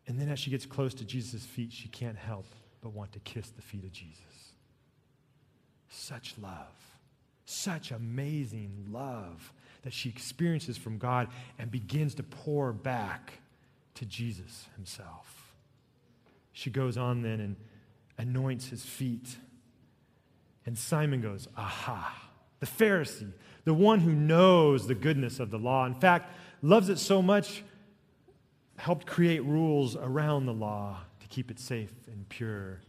And 0.09 0.21
then 0.21 0.29
as 0.31 0.41
she 0.41 0.51
gets 0.51 0.67
close 0.67 0.95
to 0.95 1.05
Jesus' 1.05 1.45
feet, 1.45 1.73
she 1.73 1.87
can't 1.87 2.19
help 2.19 2.47
but 2.81 2.93
want 2.93 3.13
to 3.13 3.21
kiss 3.21 3.51
the 3.51 3.63
feet 3.63 3.85
of 3.85 3.93
Jesus. 3.93 4.55
Such 5.91 6.35
love. 6.43 6.92
Such 7.45 7.91
amazing 7.91 8.87
love 8.91 9.53
that 9.83 9.93
she 9.93 10.09
experiences 10.09 10.79
from 10.79 10.99
God 10.99 11.29
and 11.59 11.71
begins 11.71 12.15
to 12.15 12.23
pour 12.23 12.73
back 12.73 13.33
to 13.95 14.07
Jesus 14.07 14.67
himself. 14.77 15.55
She 16.53 16.71
goes 16.71 16.97
on 16.97 17.23
then 17.23 17.41
and 17.41 17.57
anoints 18.19 18.69
his 18.69 18.85
feet. 18.85 19.37
And 20.65 20.79
Simon 20.79 21.21
goes, 21.21 21.49
Aha, 21.57 22.31
the 22.61 22.67
Pharisee, 22.67 23.33
the 23.65 23.75
one 23.75 24.01
who 24.01 24.13
knows 24.13 24.87
the 24.87 24.95
goodness 24.95 25.41
of 25.41 25.51
the 25.51 25.59
law. 25.59 25.87
In 25.87 25.95
fact, 25.95 26.33
loves 26.63 26.89
it 26.89 26.99
so 26.99 27.21
much, 27.21 27.65
helped 28.77 29.07
create 29.07 29.45
rules 29.45 29.97
around 29.97 30.47
the 30.47 30.55
law 30.55 30.99
to 31.21 31.27
keep 31.27 31.51
it 31.51 31.59
safe 31.59 31.93
and 32.07 32.29
pure. 32.29 32.81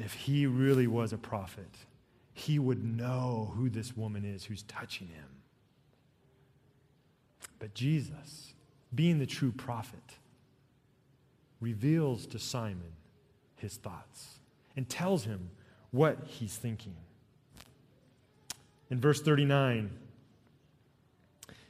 If 0.00 0.14
he 0.14 0.46
really 0.46 0.86
was 0.86 1.12
a 1.12 1.18
prophet, 1.18 1.74
he 2.32 2.60
would 2.60 2.84
know 2.84 3.52
who 3.56 3.68
this 3.68 3.96
woman 3.96 4.24
is 4.24 4.44
who's 4.44 4.62
touching 4.62 5.08
him. 5.08 5.26
But 7.58 7.74
Jesus, 7.74 8.54
being 8.94 9.18
the 9.18 9.26
true 9.26 9.50
prophet, 9.50 9.98
reveals 11.60 12.26
to 12.26 12.38
Simon 12.38 12.92
his 13.56 13.76
thoughts 13.76 14.38
and 14.76 14.88
tells 14.88 15.24
him 15.24 15.50
what 15.90 16.18
he's 16.26 16.56
thinking. 16.56 16.94
In 18.90 19.00
verse 19.00 19.20
39, 19.20 19.90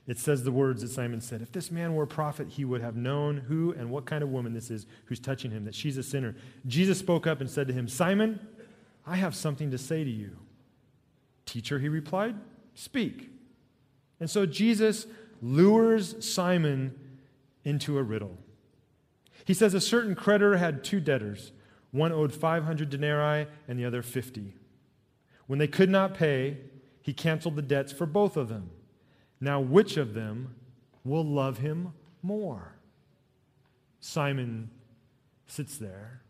it 0.09 0.19
says 0.19 0.43
the 0.43 0.51
words 0.51 0.81
that 0.81 0.89
Simon 0.89 1.21
said 1.21 1.43
If 1.43 1.53
this 1.53 1.71
man 1.71 1.95
were 1.95 2.05
a 2.05 2.09
prophet, 2.09 2.49
he 2.49 2.65
would 2.65 2.81
have 2.81 2.97
known 2.97 3.37
who 3.37 3.73
and 3.73 3.91
what 3.91 4.07
kind 4.07 4.25
of 4.25 4.31
woman 4.31 4.55
this 4.55 4.71
is 4.71 4.87
who's 5.05 5.21
touching 5.21 5.51
him, 5.51 5.67
that 5.67 5.75
she's 5.75 5.99
a 5.99 6.03
sinner. 6.03 6.35
Jesus 6.67 6.99
spoke 6.99 7.27
up 7.27 7.43
and 7.43 7.49
said 7.49 7.69
to 7.69 7.75
him, 7.75 7.87
Simon, 7.87 8.41
I 9.07 9.17
have 9.17 9.37
something 9.37 9.71
to 9.71 9.79
say 9.79 10.03
to 10.03 10.11
you. 10.11 10.37
Teacher, 11.45 11.79
he 11.79 11.91
replied, 11.91 12.37
Speak. 12.75 13.31
And 14.19 14.31
so 14.31 14.47
Jesus 14.47 15.07
lures 15.43 16.27
Simon 16.27 16.99
into 17.65 17.99
a 17.99 18.03
riddle. 18.03 18.37
He 19.45 19.55
says 19.55 19.75
a 19.75 19.81
certain 19.81 20.15
creditor 20.15 20.57
had 20.57 20.83
two 20.83 21.01
debtors. 21.01 21.53
One 21.91 22.13
owed 22.13 22.33
500 22.33 22.89
denarii 22.89 23.47
and 23.67 23.79
the 23.79 23.85
other 23.85 24.03
50. 24.03 24.55
When 25.47 25.59
they 25.59 25.69
could 25.69 25.91
not 25.91 26.15
pay, 26.15 26.59
he 27.03 27.13
canceled 27.13 27.57
the 27.57 27.63
debts 27.63 27.93
for 27.93 28.07
both 28.07 28.37
of 28.37 28.49
them. 28.49 28.71
Now, 29.41 29.61
which 29.61 29.97
of 29.97 30.15
them 30.15 30.55
will 31.05 31.25
love 31.25 31.59
him 31.59 31.93
more? 32.23 32.75
Simon 34.01 34.71
sits 35.47 35.79
there. 35.79 36.23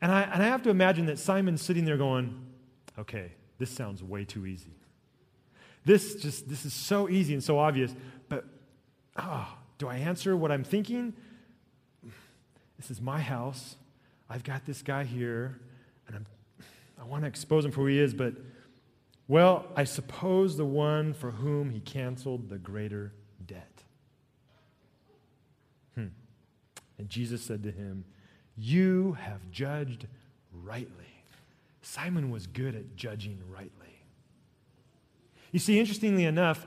And 0.00 0.12
I, 0.12 0.22
and 0.22 0.42
I 0.42 0.46
have 0.46 0.62
to 0.62 0.70
imagine 0.70 1.06
that 1.06 1.18
Simon's 1.18 1.62
sitting 1.62 1.84
there 1.84 1.96
going, 1.96 2.46
okay, 2.98 3.32
this 3.58 3.70
sounds 3.70 4.02
way 4.02 4.24
too 4.24 4.46
easy. 4.46 4.74
This 5.84 6.16
just, 6.16 6.48
this 6.48 6.64
is 6.64 6.72
so 6.72 7.08
easy 7.08 7.34
and 7.34 7.42
so 7.42 7.58
obvious, 7.58 7.94
but 8.28 8.44
oh, 9.16 9.48
do 9.78 9.88
I 9.88 9.96
answer 9.96 10.36
what 10.36 10.52
I'm 10.52 10.64
thinking? 10.64 11.14
This 12.76 12.90
is 12.90 13.00
my 13.00 13.20
house. 13.20 13.76
I've 14.30 14.44
got 14.44 14.66
this 14.66 14.82
guy 14.82 15.04
here, 15.04 15.60
and 16.06 16.16
I'm, 16.16 16.26
I 17.00 17.04
want 17.04 17.22
to 17.24 17.28
expose 17.28 17.64
him 17.64 17.70
for 17.70 17.80
who 17.80 17.86
he 17.86 17.98
is, 17.98 18.14
but, 18.14 18.34
well, 19.28 19.66
I 19.76 19.84
suppose 19.84 20.56
the 20.56 20.64
one 20.64 21.12
for 21.12 21.30
whom 21.30 21.68
he 21.68 21.80
canceled 21.80 22.48
the 22.48 22.56
greater 22.56 23.12
debt. 23.46 23.84
Hmm. 25.94 26.06
And 26.98 27.10
Jesus 27.10 27.42
said 27.42 27.62
to 27.64 27.70
him, 27.70 28.06
You 28.56 29.18
have 29.20 29.50
judged 29.50 30.06
rightly. 30.50 31.24
Simon 31.82 32.30
was 32.30 32.46
good 32.46 32.74
at 32.74 32.96
judging 32.96 33.38
rightly. 33.50 34.02
You 35.52 35.58
see, 35.58 35.78
interestingly 35.78 36.24
enough, 36.24 36.66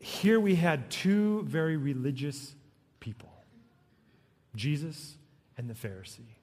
here 0.00 0.40
we 0.40 0.54
had 0.54 0.90
two 0.90 1.42
very 1.44 1.76
religious 1.76 2.54
people 3.00 3.28
Jesus 4.54 5.16
and 5.56 5.68
the 5.68 5.74
Pharisee. 5.74 6.37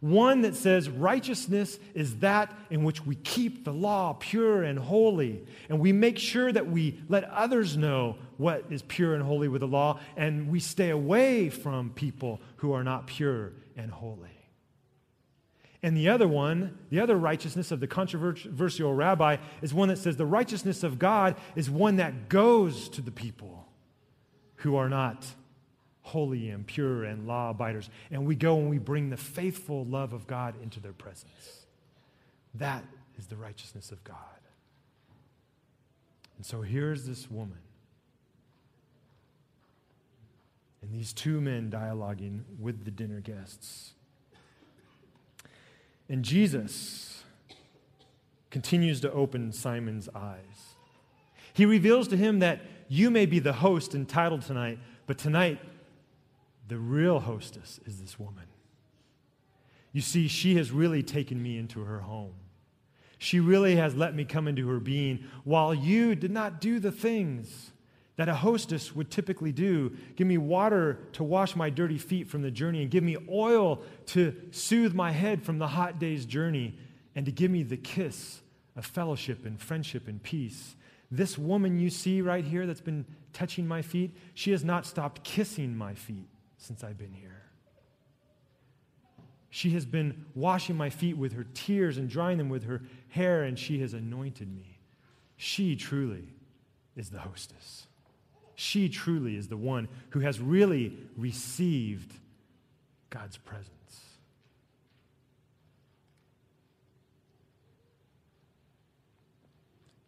One 0.00 0.40
that 0.42 0.56
says 0.56 0.88
righteousness 0.88 1.78
is 1.94 2.16
that 2.16 2.56
in 2.70 2.84
which 2.84 3.04
we 3.04 3.16
keep 3.16 3.64
the 3.64 3.72
law 3.72 4.16
pure 4.18 4.62
and 4.62 4.78
holy, 4.78 5.44
and 5.68 5.78
we 5.78 5.92
make 5.92 6.18
sure 6.18 6.50
that 6.50 6.70
we 6.70 6.98
let 7.08 7.24
others 7.24 7.76
know 7.76 8.16
what 8.38 8.64
is 8.70 8.80
pure 8.82 9.14
and 9.14 9.22
holy 9.22 9.48
with 9.48 9.60
the 9.60 9.68
law, 9.68 10.00
and 10.16 10.50
we 10.50 10.58
stay 10.58 10.88
away 10.88 11.50
from 11.50 11.90
people 11.90 12.40
who 12.56 12.72
are 12.72 12.82
not 12.82 13.06
pure 13.06 13.52
and 13.76 13.90
holy. 13.90 14.30
And 15.82 15.94
the 15.96 16.08
other 16.08 16.28
one, 16.28 16.78
the 16.88 17.00
other 17.00 17.16
righteousness 17.16 17.70
of 17.70 17.80
the 17.80 17.86
controversial 17.86 18.94
rabbi, 18.94 19.36
is 19.60 19.74
one 19.74 19.88
that 19.88 19.98
says 19.98 20.16
the 20.16 20.26
righteousness 20.26 20.82
of 20.82 20.98
God 20.98 21.36
is 21.56 21.68
one 21.68 21.96
that 21.96 22.30
goes 22.30 22.88
to 22.90 23.02
the 23.02 23.10
people 23.10 23.66
who 24.56 24.76
are 24.76 24.88
not 24.88 25.26
holy 26.02 26.50
and 26.50 26.66
pure 26.66 27.04
and 27.04 27.26
law 27.26 27.50
abiders. 27.50 27.90
And 28.10 28.26
we 28.26 28.34
go 28.34 28.58
and 28.58 28.70
we 28.70 28.78
bring 28.78 29.10
the 29.10 29.16
faithful 29.16 29.84
love 29.84 30.12
of 30.12 30.26
God 30.26 30.54
into 30.62 30.80
their 30.80 30.92
presence. 30.92 31.66
That 32.54 32.84
is 33.18 33.26
the 33.26 33.36
righteousness 33.36 33.92
of 33.92 34.02
God. 34.04 34.16
And 36.36 36.46
so 36.46 36.62
here's 36.62 37.04
this 37.04 37.30
woman. 37.30 37.58
And 40.82 40.92
these 40.92 41.12
two 41.12 41.40
men 41.40 41.70
dialoguing 41.70 42.40
with 42.58 42.84
the 42.84 42.90
dinner 42.90 43.20
guests. 43.20 43.92
And 46.08 46.24
Jesus 46.24 47.22
continues 48.50 49.00
to 49.02 49.12
open 49.12 49.52
Simon's 49.52 50.08
eyes. 50.14 50.74
He 51.52 51.66
reveals 51.66 52.08
to 52.08 52.16
him 52.16 52.38
that 52.40 52.62
you 52.88 53.10
may 53.10 53.26
be 53.26 53.38
the 53.38 53.52
host 53.52 53.94
entitled 53.94 54.42
tonight, 54.42 54.78
but 55.06 55.18
tonight, 55.18 55.60
the 56.70 56.78
real 56.78 57.18
hostess 57.18 57.80
is 57.84 58.00
this 58.00 58.18
woman. 58.18 58.46
You 59.92 60.00
see, 60.00 60.28
she 60.28 60.54
has 60.54 60.70
really 60.70 61.02
taken 61.02 61.42
me 61.42 61.58
into 61.58 61.80
her 61.82 61.98
home. 61.98 62.34
She 63.18 63.40
really 63.40 63.74
has 63.74 63.96
let 63.96 64.14
me 64.14 64.24
come 64.24 64.46
into 64.46 64.68
her 64.68 64.78
being 64.78 65.24
while 65.42 65.74
you 65.74 66.14
did 66.14 66.30
not 66.30 66.60
do 66.60 66.78
the 66.78 66.92
things 66.92 67.72
that 68.14 68.28
a 68.28 68.34
hostess 68.34 68.94
would 68.94 69.10
typically 69.10 69.50
do. 69.50 69.96
Give 70.14 70.28
me 70.28 70.38
water 70.38 71.00
to 71.14 71.24
wash 71.24 71.56
my 71.56 71.70
dirty 71.70 71.98
feet 71.98 72.28
from 72.28 72.42
the 72.42 72.52
journey, 72.52 72.82
and 72.82 72.90
give 72.90 73.02
me 73.02 73.16
oil 73.28 73.82
to 74.06 74.34
soothe 74.52 74.94
my 74.94 75.10
head 75.10 75.42
from 75.42 75.58
the 75.58 75.66
hot 75.66 75.98
day's 75.98 76.24
journey, 76.24 76.78
and 77.16 77.26
to 77.26 77.32
give 77.32 77.50
me 77.50 77.64
the 77.64 77.76
kiss 77.76 78.42
of 78.76 78.86
fellowship 78.86 79.44
and 79.44 79.60
friendship 79.60 80.06
and 80.06 80.22
peace. 80.22 80.76
This 81.10 81.36
woman 81.36 81.80
you 81.80 81.90
see 81.90 82.22
right 82.22 82.44
here 82.44 82.64
that's 82.64 82.80
been 82.80 83.06
touching 83.32 83.66
my 83.66 83.82
feet, 83.82 84.16
she 84.34 84.52
has 84.52 84.62
not 84.62 84.86
stopped 84.86 85.24
kissing 85.24 85.76
my 85.76 85.94
feet 85.94 86.28
since 86.60 86.84
I've 86.84 86.98
been 86.98 87.14
here. 87.14 87.42
She 89.48 89.70
has 89.70 89.84
been 89.84 90.26
washing 90.34 90.76
my 90.76 90.90
feet 90.90 91.16
with 91.16 91.32
her 91.32 91.44
tears 91.54 91.98
and 91.98 92.08
drying 92.08 92.38
them 92.38 92.48
with 92.48 92.64
her 92.64 92.82
hair, 93.08 93.42
and 93.42 93.58
she 93.58 93.80
has 93.80 93.94
anointed 93.94 94.54
me. 94.54 94.78
She 95.36 95.74
truly 95.74 96.28
is 96.94 97.10
the 97.10 97.18
hostess. 97.18 97.86
She 98.54 98.88
truly 98.88 99.36
is 99.36 99.48
the 99.48 99.56
one 99.56 99.88
who 100.10 100.20
has 100.20 100.38
really 100.38 100.96
received 101.16 102.12
God's 103.08 103.38
presence. 103.38 103.70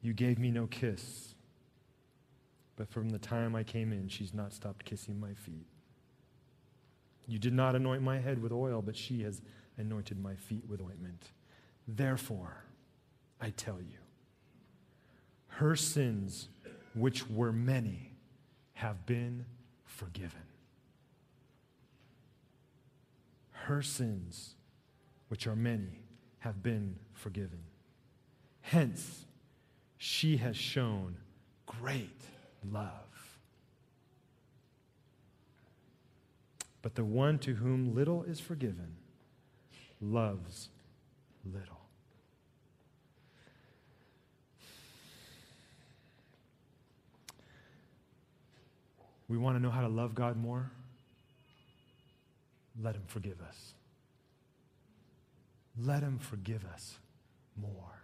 You 0.02 0.12
gave 0.12 0.38
me 0.38 0.50
no 0.50 0.66
kiss, 0.66 1.34
but 2.76 2.90
from 2.90 3.08
the 3.08 3.18
time 3.18 3.56
I 3.56 3.62
came 3.62 3.92
in, 3.92 4.08
she's 4.08 4.34
not 4.34 4.52
stopped 4.52 4.84
kissing 4.84 5.18
my 5.18 5.32
feet. 5.32 5.71
You 7.26 7.38
did 7.38 7.52
not 7.52 7.74
anoint 7.74 8.02
my 8.02 8.18
head 8.18 8.42
with 8.42 8.52
oil, 8.52 8.82
but 8.82 8.96
she 8.96 9.22
has 9.22 9.40
anointed 9.78 10.22
my 10.22 10.34
feet 10.34 10.64
with 10.68 10.80
ointment. 10.80 11.30
Therefore, 11.86 12.64
I 13.40 13.50
tell 13.50 13.78
you, 13.80 13.98
her 15.46 15.76
sins, 15.76 16.48
which 16.94 17.28
were 17.28 17.52
many, 17.52 18.12
have 18.74 19.06
been 19.06 19.44
forgiven. 19.84 20.42
Her 23.50 23.82
sins, 23.82 24.54
which 25.28 25.46
are 25.46 25.56
many, 25.56 26.00
have 26.38 26.62
been 26.62 26.96
forgiven. 27.12 27.60
Hence, 28.60 29.26
she 29.98 30.38
has 30.38 30.56
shown 30.56 31.16
great 31.66 32.22
love. 32.70 33.11
But 36.82 36.96
the 36.96 37.04
one 37.04 37.38
to 37.40 37.54
whom 37.54 37.94
little 37.94 38.24
is 38.24 38.40
forgiven 38.40 38.96
loves 40.00 40.68
little. 41.44 41.78
We 49.28 49.38
want 49.38 49.56
to 49.56 49.62
know 49.62 49.70
how 49.70 49.80
to 49.80 49.88
love 49.88 50.14
God 50.14 50.36
more? 50.36 50.70
Let 52.82 52.96
Him 52.96 53.04
forgive 53.06 53.40
us. 53.40 53.74
Let 55.80 56.02
Him 56.02 56.18
forgive 56.18 56.66
us 56.66 56.98
more. 57.56 58.02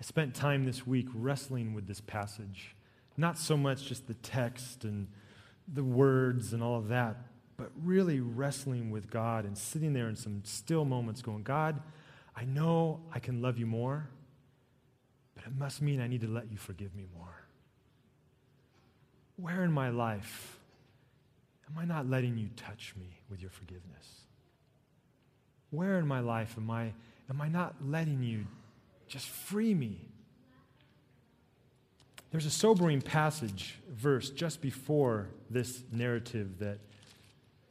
I 0.00 0.04
spent 0.04 0.34
time 0.34 0.64
this 0.64 0.86
week 0.86 1.08
wrestling 1.14 1.74
with 1.74 1.86
this 1.86 2.00
passage. 2.00 2.74
Not 3.16 3.36
so 3.36 3.56
much 3.56 3.86
just 3.86 4.06
the 4.06 4.14
text 4.14 4.84
and 4.84 5.08
the 5.72 5.84
words 5.84 6.52
and 6.52 6.62
all 6.62 6.76
of 6.76 6.88
that, 6.88 7.16
but 7.56 7.70
really 7.82 8.20
wrestling 8.20 8.90
with 8.90 9.10
God 9.10 9.44
and 9.44 9.56
sitting 9.56 9.92
there 9.92 10.08
in 10.08 10.16
some 10.16 10.42
still 10.44 10.84
moments 10.84 11.22
going, 11.22 11.42
God, 11.42 11.80
I 12.36 12.44
know 12.44 13.00
I 13.12 13.18
can 13.18 13.42
love 13.42 13.58
you 13.58 13.66
more, 13.66 14.08
but 15.34 15.44
it 15.44 15.56
must 15.56 15.82
mean 15.82 16.00
I 16.00 16.06
need 16.06 16.22
to 16.22 16.28
let 16.28 16.50
you 16.50 16.56
forgive 16.56 16.94
me 16.94 17.04
more. 17.16 17.46
Where 19.36 19.64
in 19.64 19.72
my 19.72 19.90
life 19.90 20.58
am 21.68 21.78
I 21.78 21.84
not 21.84 22.08
letting 22.08 22.38
you 22.38 22.48
touch 22.56 22.94
me 22.98 23.18
with 23.28 23.40
your 23.40 23.50
forgiveness? 23.50 24.22
Where 25.70 25.98
in 25.98 26.06
my 26.06 26.20
life 26.20 26.54
am 26.56 26.70
I, 26.70 26.92
am 27.30 27.40
I 27.40 27.48
not 27.48 27.76
letting 27.84 28.22
you 28.22 28.46
just 29.08 29.28
free 29.28 29.74
me? 29.74 30.11
There's 32.32 32.46
a 32.46 32.50
sobering 32.50 33.02
passage, 33.02 33.78
verse, 33.90 34.30
just 34.30 34.62
before 34.62 35.28
this 35.50 35.82
narrative 35.92 36.58
that, 36.60 36.78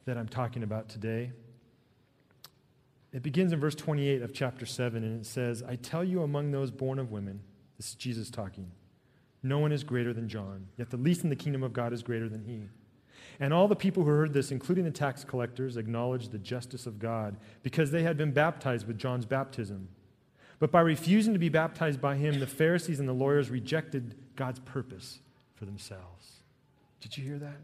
that 0.04 0.16
I'm 0.16 0.28
talking 0.28 0.62
about 0.62 0.88
today. 0.88 1.32
It 3.12 3.24
begins 3.24 3.52
in 3.52 3.58
verse 3.58 3.74
28 3.74 4.22
of 4.22 4.32
chapter 4.32 4.64
7, 4.64 5.02
and 5.02 5.20
it 5.20 5.26
says, 5.26 5.64
I 5.64 5.74
tell 5.74 6.04
you, 6.04 6.22
among 6.22 6.52
those 6.52 6.70
born 6.70 7.00
of 7.00 7.10
women, 7.10 7.40
this 7.76 7.88
is 7.88 7.94
Jesus 7.96 8.30
talking, 8.30 8.70
no 9.42 9.58
one 9.58 9.72
is 9.72 9.82
greater 9.82 10.12
than 10.12 10.28
John, 10.28 10.68
yet 10.76 10.90
the 10.90 10.96
least 10.96 11.24
in 11.24 11.30
the 11.30 11.36
kingdom 11.36 11.64
of 11.64 11.72
God 11.72 11.92
is 11.92 12.04
greater 12.04 12.28
than 12.28 12.44
he. 12.44 12.68
And 13.40 13.52
all 13.52 13.66
the 13.66 13.74
people 13.74 14.04
who 14.04 14.10
heard 14.10 14.32
this, 14.32 14.52
including 14.52 14.84
the 14.84 14.92
tax 14.92 15.24
collectors, 15.24 15.76
acknowledged 15.76 16.30
the 16.30 16.38
justice 16.38 16.86
of 16.86 17.00
God 17.00 17.36
because 17.64 17.90
they 17.90 18.04
had 18.04 18.16
been 18.16 18.30
baptized 18.30 18.86
with 18.86 18.96
John's 18.96 19.26
baptism. 19.26 19.88
But 20.60 20.70
by 20.70 20.82
refusing 20.82 21.32
to 21.32 21.40
be 21.40 21.48
baptized 21.48 22.00
by 22.00 22.14
him, 22.14 22.38
the 22.38 22.46
Pharisees 22.46 23.00
and 23.00 23.08
the 23.08 23.12
lawyers 23.12 23.50
rejected 23.50 24.14
God's 24.36 24.60
purpose 24.60 25.20
for 25.54 25.64
themselves. 25.64 26.42
Did 27.00 27.16
you 27.16 27.24
hear 27.24 27.38
that? 27.38 27.60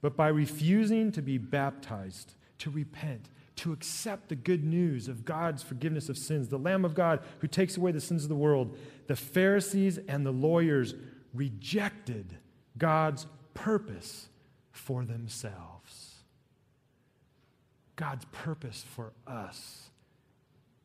But 0.00 0.16
by 0.16 0.28
refusing 0.28 1.12
to 1.12 1.22
be 1.22 1.38
baptized, 1.38 2.34
to 2.58 2.70
repent, 2.70 3.30
to 3.56 3.72
accept 3.72 4.28
the 4.28 4.34
good 4.34 4.64
news 4.64 5.08
of 5.08 5.24
God's 5.24 5.62
forgiveness 5.62 6.08
of 6.08 6.18
sins, 6.18 6.48
the 6.48 6.58
Lamb 6.58 6.84
of 6.84 6.94
God 6.94 7.20
who 7.38 7.46
takes 7.46 7.76
away 7.76 7.92
the 7.92 8.00
sins 8.00 8.22
of 8.22 8.28
the 8.28 8.34
world, 8.34 8.76
the 9.06 9.16
Pharisees 9.16 9.98
and 10.08 10.26
the 10.26 10.32
lawyers 10.32 10.94
rejected 11.32 12.36
God's 12.76 13.26
purpose 13.54 14.28
for 14.72 15.04
themselves. 15.04 16.14
God's 17.96 18.24
purpose 18.32 18.84
for 18.94 19.12
us 19.26 19.90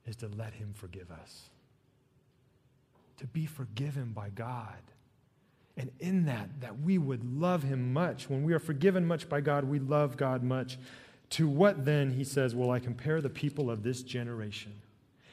is 0.05 0.15
to 0.17 0.27
let 0.27 0.53
Him 0.53 0.73
forgive 0.73 1.11
us, 1.11 1.49
to 3.19 3.27
be 3.27 3.45
forgiven 3.45 4.11
by 4.13 4.29
God. 4.29 4.81
And 5.77 5.91
in 5.99 6.25
that, 6.25 6.49
that 6.61 6.81
we 6.81 6.97
would 6.97 7.23
love 7.39 7.63
Him 7.63 7.93
much. 7.93 8.29
When 8.29 8.43
we 8.43 8.53
are 8.53 8.59
forgiven 8.59 9.05
much 9.05 9.29
by 9.29 9.41
God, 9.41 9.63
we 9.63 9.79
love 9.79 10.17
God 10.17 10.43
much. 10.43 10.77
To 11.31 11.47
what 11.47 11.85
then, 11.85 12.11
he 12.11 12.23
says, 12.23 12.55
will 12.55 12.71
I 12.71 12.79
compare 12.79 13.21
the 13.21 13.29
people 13.29 13.69
of 13.69 13.83
this 13.83 14.01
generation? 14.01 14.73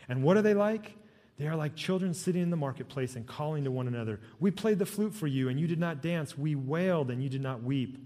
And 0.09 0.22
what 0.22 0.37
are 0.37 0.42
they 0.42 0.55
like? 0.55 0.94
They 1.38 1.46
are 1.46 1.57
like 1.57 1.75
children 1.75 2.14
sitting 2.14 2.42
in 2.42 2.51
the 2.51 2.57
marketplace 2.57 3.16
and 3.16 3.27
calling 3.27 3.64
to 3.64 3.70
one 3.70 3.88
another. 3.88 4.20
We 4.38 4.51
played 4.51 4.79
the 4.79 4.87
flute 4.87 5.14
for 5.14 5.27
you, 5.27 5.49
and 5.49 5.59
you 5.59 5.66
did 5.66 5.81
not 5.81 6.03
dance. 6.03 6.37
We 6.37 6.55
wailed, 6.55 7.11
and 7.11 7.22
you 7.22 7.29
did 7.29 7.42
not 7.42 7.62
weep. 7.62 7.99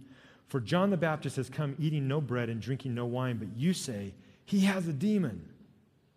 For 0.48 0.60
John 0.60 0.90
the 0.90 0.96
Baptist 0.96 1.36
has 1.36 1.48
come 1.48 1.76
eating 1.78 2.08
no 2.08 2.20
bread 2.20 2.48
and 2.48 2.60
drinking 2.60 2.94
no 2.94 3.06
wine, 3.06 3.36
but 3.36 3.48
you 3.56 3.72
say, 3.72 4.14
He 4.44 4.60
has 4.60 4.88
a 4.88 4.92
demon. 4.92 5.48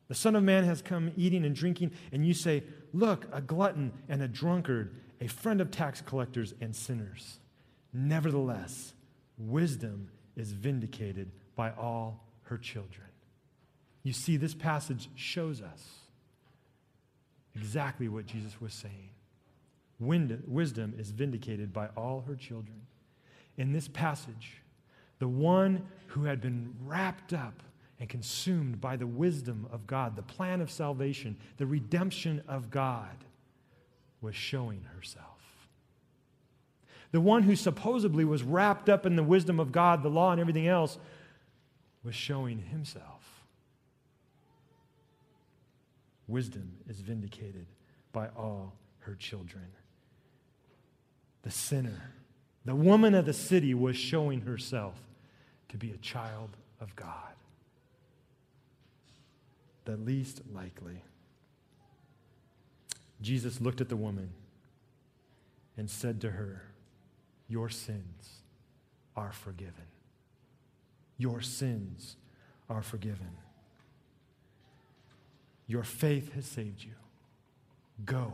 The 0.07 0.15
Son 0.15 0.35
of 0.35 0.43
Man 0.43 0.63
has 0.63 0.81
come 0.81 1.11
eating 1.15 1.45
and 1.45 1.55
drinking, 1.55 1.91
and 2.11 2.25
you 2.25 2.33
say, 2.33 2.63
Look, 2.93 3.27
a 3.33 3.41
glutton 3.41 3.91
and 4.07 4.21
a 4.21 4.27
drunkard, 4.27 4.93
a 5.19 5.27
friend 5.27 5.59
of 5.59 5.71
tax 5.71 6.01
collectors 6.01 6.53
and 6.61 6.75
sinners. 6.75 7.39
Nevertheless, 7.91 8.93
wisdom 9.37 10.09
is 10.35 10.51
vindicated 10.51 11.31
by 11.55 11.71
all 11.71 12.23
her 12.43 12.57
children. 12.57 13.07
You 14.03 14.13
see, 14.13 14.37
this 14.37 14.53
passage 14.53 15.09
shows 15.15 15.61
us 15.61 15.83
exactly 17.55 18.07
what 18.07 18.25
Jesus 18.25 18.59
was 18.59 18.73
saying. 18.73 19.09
Wisdom 19.99 20.93
is 20.97 21.11
vindicated 21.11 21.71
by 21.71 21.87
all 21.95 22.23
her 22.27 22.35
children. 22.35 22.81
In 23.57 23.71
this 23.71 23.87
passage, 23.87 24.61
the 25.19 25.27
one 25.27 25.87
who 26.07 26.25
had 26.25 26.41
been 26.41 26.73
wrapped 26.83 27.31
up 27.31 27.63
and 28.03 28.09
consumed 28.09 28.81
by 28.81 28.97
the 28.97 29.07
wisdom 29.07 29.65
of 29.71 29.87
God, 29.87 30.17
the 30.17 30.21
plan 30.21 30.59
of 30.59 30.69
salvation, 30.69 31.37
the 31.55 31.65
redemption 31.65 32.43
of 32.49 32.69
God, 32.69 33.15
was 34.19 34.35
showing 34.35 34.85
herself. 34.93 35.69
The 37.13 37.21
one 37.21 37.43
who 37.43 37.55
supposedly 37.55 38.25
was 38.25 38.43
wrapped 38.43 38.89
up 38.89 39.05
in 39.05 39.15
the 39.15 39.23
wisdom 39.23 39.57
of 39.57 39.71
God, 39.71 40.03
the 40.03 40.09
law, 40.09 40.33
and 40.33 40.41
everything 40.41 40.67
else 40.67 40.97
was 42.03 42.13
showing 42.13 42.59
himself. 42.59 43.45
Wisdom 46.27 46.73
is 46.89 46.99
vindicated 46.99 47.67
by 48.11 48.27
all 48.35 48.73
her 48.99 49.15
children. 49.15 49.67
The 51.43 51.51
sinner, 51.51 52.11
the 52.65 52.75
woman 52.75 53.15
of 53.15 53.25
the 53.25 53.31
city, 53.31 53.73
was 53.73 53.95
showing 53.95 54.41
herself 54.41 54.95
to 55.69 55.77
be 55.77 55.91
a 55.91 55.97
child 55.99 56.49
of 56.81 56.93
God. 56.97 57.33
The 59.85 59.97
least 59.97 60.41
likely. 60.53 61.03
Jesus 63.21 63.61
looked 63.61 63.81
at 63.81 63.89
the 63.89 63.95
woman 63.95 64.31
and 65.77 65.89
said 65.89 66.21
to 66.21 66.31
her, 66.31 66.63
Your 67.47 67.69
sins 67.69 68.41
are 69.15 69.31
forgiven 69.31 69.85
your 71.17 71.41
sins 71.41 72.17
are 72.69 72.81
forgiven. 72.81 73.31
Your 75.67 75.83
faith 75.83 76.33
has 76.33 76.45
saved 76.45 76.83
you. 76.83 76.95
Go 78.03 78.33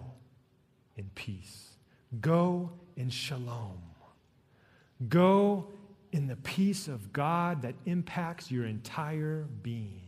in 0.97 1.09
peace. 1.15 1.69
Go 2.19 2.71
in 2.95 3.09
shalom. 3.09 3.81
Go 5.07 5.67
in 6.11 6.27
the 6.27 6.35
peace 6.37 6.87
of 6.87 7.13
God 7.13 7.61
that 7.61 7.75
impacts 7.85 8.49
your 8.49 8.65
entire 8.65 9.45
being. 9.61 10.01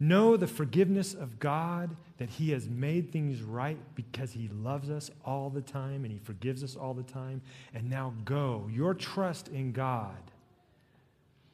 Know 0.00 0.36
the 0.36 0.46
forgiveness 0.46 1.12
of 1.12 1.40
God, 1.40 1.96
that 2.18 2.30
He 2.30 2.50
has 2.50 2.68
made 2.68 3.10
things 3.10 3.42
right 3.42 3.78
because 3.96 4.32
He 4.32 4.48
loves 4.48 4.90
us 4.90 5.10
all 5.24 5.50
the 5.50 5.60
time 5.60 6.04
and 6.04 6.12
He 6.12 6.18
forgives 6.18 6.62
us 6.62 6.76
all 6.76 6.94
the 6.94 7.02
time. 7.02 7.42
And 7.74 7.90
now 7.90 8.14
go. 8.24 8.68
Your 8.72 8.94
trust 8.94 9.48
in 9.48 9.72
God 9.72 10.16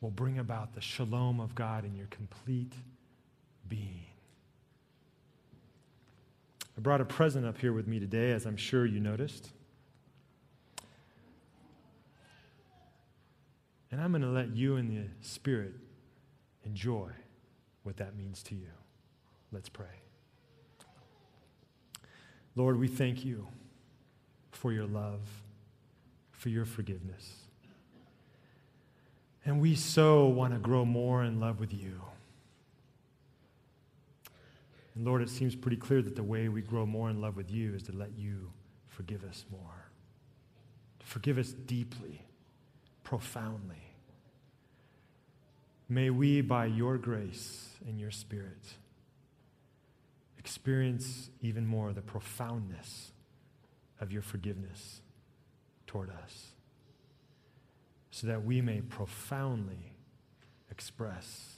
will 0.03 0.11
bring 0.11 0.39
about 0.39 0.75
the 0.75 0.81
shalom 0.83 1.41
of 1.41 1.55
God 1.55 1.87
in 1.87 1.95
your 1.97 2.09
complete 2.09 2.75
being. 3.69 4.05
I 6.77 6.81
brought 6.81 7.01
a 7.01 7.07
present 7.07 7.47
up 7.47 7.57
here 7.59 7.73
with 7.73 7.87
me 7.87 7.99
today, 7.99 8.33
as 8.33 8.45
I'm 8.45 8.57
sure 8.57 8.85
you 8.85 9.01
noticed. 9.01 9.51
And 13.91 14.03
I'm 14.03 14.11
going 14.11 14.23
to 14.23 14.29
let 14.29 14.55
you 14.55 14.77
in 14.77 14.89
the 14.89 15.05
Spirit 15.27 15.73
enjoy 16.65 17.11
what 17.85 17.99
that 17.99 18.17
means 18.17 18.43
to 18.45 18.55
you. 18.55 18.71
Let's 19.53 19.69
pray. 19.69 19.87
Lord, 22.57 22.79
we 22.79 22.89
thank 22.89 23.25
you 23.25 23.47
for 24.51 24.73
your 24.73 24.87
love, 24.87 25.21
for 26.33 26.49
your 26.49 26.65
forgiveness. 26.65 27.37
And 29.45 29.61
we 29.61 29.75
so 29.75 30.27
want 30.27 30.55
to 30.55 30.59
grow 30.59 30.85
more 30.85 31.23
in 31.23 31.39
love 31.39 31.61
with 31.61 31.73
you. 31.73 32.01
And 34.95 35.05
Lord, 35.05 35.23
it 35.23 35.29
seems 35.29 35.55
pretty 35.55 35.77
clear 35.77 36.01
that 36.03 36.17
the 36.17 36.23
way 36.23 36.49
we 36.49 36.63
grow 36.63 36.87
more 36.87 37.11
in 37.11 37.21
love 37.21 37.37
with 37.37 37.51
you 37.51 37.75
is 37.75 37.83
to 37.85 37.93
let 37.93 38.17
you 38.17 38.51
forgive 38.87 39.25
us 39.25 39.45
more, 39.51 39.91
forgive 41.01 41.37
us 41.37 41.49
deeply, 41.49 42.23
profoundly. 43.03 43.77
May 45.89 46.11
we, 46.11 46.41
by 46.41 46.67
your 46.67 46.97
grace 46.97 47.74
and 47.87 48.01
your 48.01 48.11
spirit, 48.11 48.75
experience 50.39 51.31
even 51.41 51.67
more 51.67 51.93
the 51.93 52.03
profoundness 52.03 53.13
of 54.01 54.13
your 54.13 54.23
forgiveness 54.23 55.01
toward 55.87 56.11
us 56.11 56.53
so 58.11 58.27
that 58.27 58.45
we 58.45 58.61
may 58.61 58.81
profoundly 58.81 59.93
express 60.71 61.57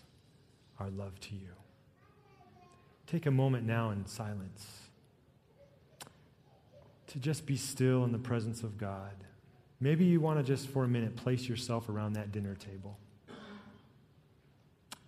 our 0.78 0.88
love 0.90 1.18
to 1.20 1.34
you. 1.34 1.50
Take 3.06 3.26
a 3.26 3.30
moment 3.30 3.66
now 3.66 3.90
in 3.90 4.06
silence 4.06 4.80
to 7.08 7.18
just 7.18 7.46
be 7.46 7.56
still 7.56 8.04
in 8.04 8.12
the 8.12 8.18
presence 8.18 8.62
of 8.62 8.78
God. 8.78 9.12
Maybe 9.80 10.04
you 10.04 10.20
want 10.20 10.38
to 10.38 10.42
just 10.42 10.68
for 10.68 10.84
a 10.84 10.88
minute 10.88 11.14
place 11.16 11.48
yourself 11.48 11.88
around 11.88 12.14
that 12.14 12.32
dinner 12.32 12.54
table. 12.54 12.98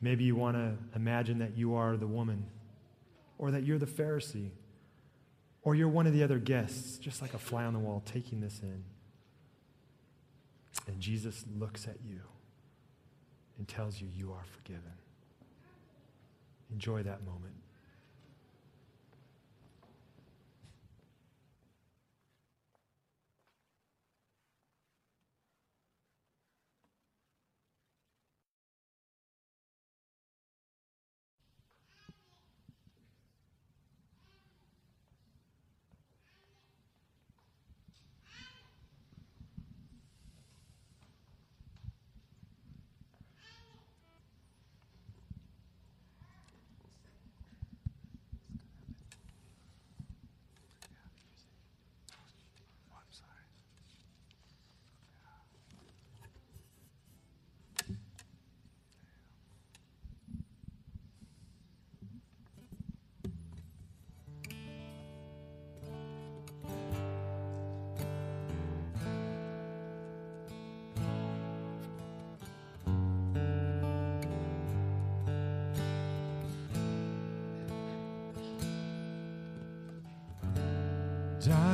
Maybe 0.01 0.25
you 0.25 0.37
want 0.37 0.57
to 0.57 0.77
imagine 0.95 1.39
that 1.39 1.57
you 1.57 1.75
are 1.75 1.97
the 1.97 2.07
woman 2.07 2.47
or 3.39 3.51
that 3.51 3.65
you're 3.65 3.79
the 3.79 3.87
Pharisee, 3.87 4.51
or 5.63 5.75
you're 5.75 5.89
one 5.89 6.07
of 6.07 6.13
the 6.13 6.23
other 6.23 6.39
guests, 6.39 6.99
just 6.99 7.23
like 7.23 7.35
a 7.35 7.39
fly 7.39 7.65
on 7.65 7.73
the 7.73 7.79
wall, 7.79 8.03
taking 8.05 8.41
this 8.41 8.61
in. 8.63 8.83
And 10.87 11.01
Jesus 11.01 11.45
looks 11.59 11.87
at 11.87 11.97
you 12.05 12.21
and 13.59 13.69
tells 13.69 14.01
you 14.01 14.09
you 14.13 14.33
are 14.33 14.45
forgiven. 14.57 14.93
Enjoy 16.73 17.03
that 17.03 17.25
moment. 17.25 17.55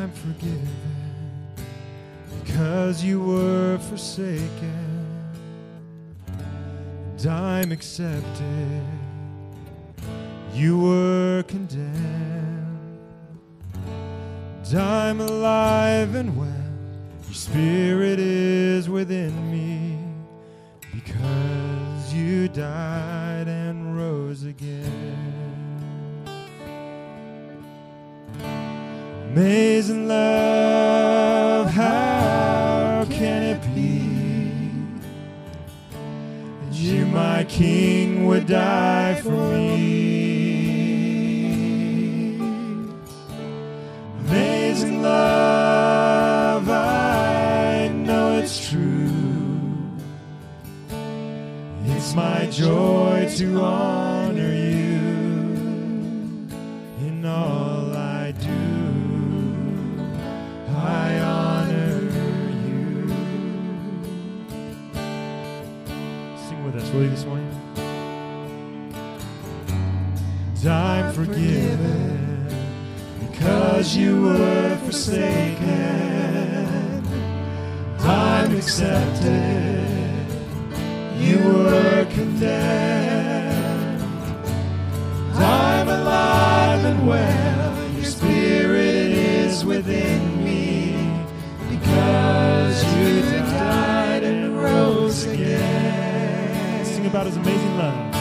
I'm 0.05 0.13
forgiven 0.13 0.69
because 2.43 3.03
you 3.03 3.23
were 3.23 3.79
forsaken, 3.89 5.33
and 7.17 7.27
I'm 7.27 7.73
accepted. 7.73 8.83
You 10.53 10.79
were 10.79 11.43
condemned, 11.49 12.99
and 14.67 14.79
I'm 14.79 15.21
alive 15.23 16.15
and 16.17 16.37
well. 16.37 16.51
Your 17.25 17.35
spirit 17.35 18.19
is 18.19 18.91
within 18.91 19.33
me 19.51 19.99
because 20.93 22.13
you 22.13 22.49
died 22.49 22.94
Amazing 29.37 30.07
love, 30.07 31.69
how 31.69 33.05
can 33.11 33.43
it 33.43 33.61
be 33.75 33.99
that 36.63 36.73
you, 36.73 37.05
my 37.07 37.43
King, 37.43 38.27
would 38.27 38.47
die 38.47 39.21
for 39.23 39.31
me? 39.31 39.97
Amazing 44.21 45.03
love, 45.03 46.71
I 46.71 47.89
know 47.93 48.39
it's 48.39 48.69
true. 48.71 49.11
It's 51.87 52.15
my 52.15 52.47
joy 52.53 53.29
to 53.37 53.61
honor 53.61 54.14
were 74.25 74.77
forsaken. 74.85 75.65
I'm 78.01 78.57
accepted. 78.57 80.27
You 81.19 81.39
were 81.39 82.07
condemned. 82.11 84.03
I'm 85.35 85.89
alive 85.89 86.85
and 86.85 87.07
well. 87.07 87.93
Your 87.95 88.05
spirit 88.05 89.13
is 89.13 89.65
within 89.65 90.45
me 90.45 90.97
because 91.71 92.85
you 92.97 93.23
died 93.31 94.23
and 94.25 94.57
rose 94.61 95.25
again. 95.27 96.85
Sing 96.85 97.07
about 97.07 97.27
his 97.27 97.37
amazing 97.37 97.77
love. 97.77 98.14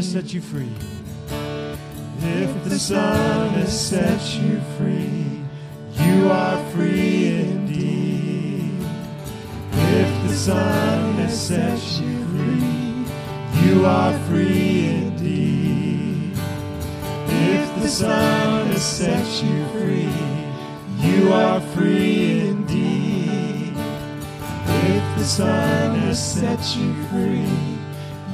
Has 0.00 0.12
set 0.12 0.32
you 0.32 0.40
free. 0.40 0.72
If 2.22 2.64
the 2.64 2.78
Son 2.78 3.50
has 3.50 3.88
set 3.88 4.34
you 4.40 4.58
free, 4.78 5.42
you 6.02 6.30
are 6.30 6.58
free 6.70 7.26
indeed. 7.26 8.80
If 9.72 10.26
the 10.26 10.34
Son 10.34 11.14
has 11.16 11.38
set 11.48 12.00
you 12.00 12.24
free, 12.32 13.04
you 13.62 13.84
are 13.84 14.18
free 14.20 14.88
indeed. 14.88 16.32
If 17.28 17.82
the 17.82 17.88
Son 17.88 18.68
has 18.68 18.82
set 18.82 19.42
you 19.42 19.66
free, 19.66 20.08
you 21.06 21.30
are 21.30 21.60
free 21.74 22.48
indeed. 22.48 23.74
If 24.96 25.18
the 25.18 25.24
Son 25.24 25.98
has 25.98 26.18
set 26.34 26.74
you 26.74 26.94
free, 27.10 27.70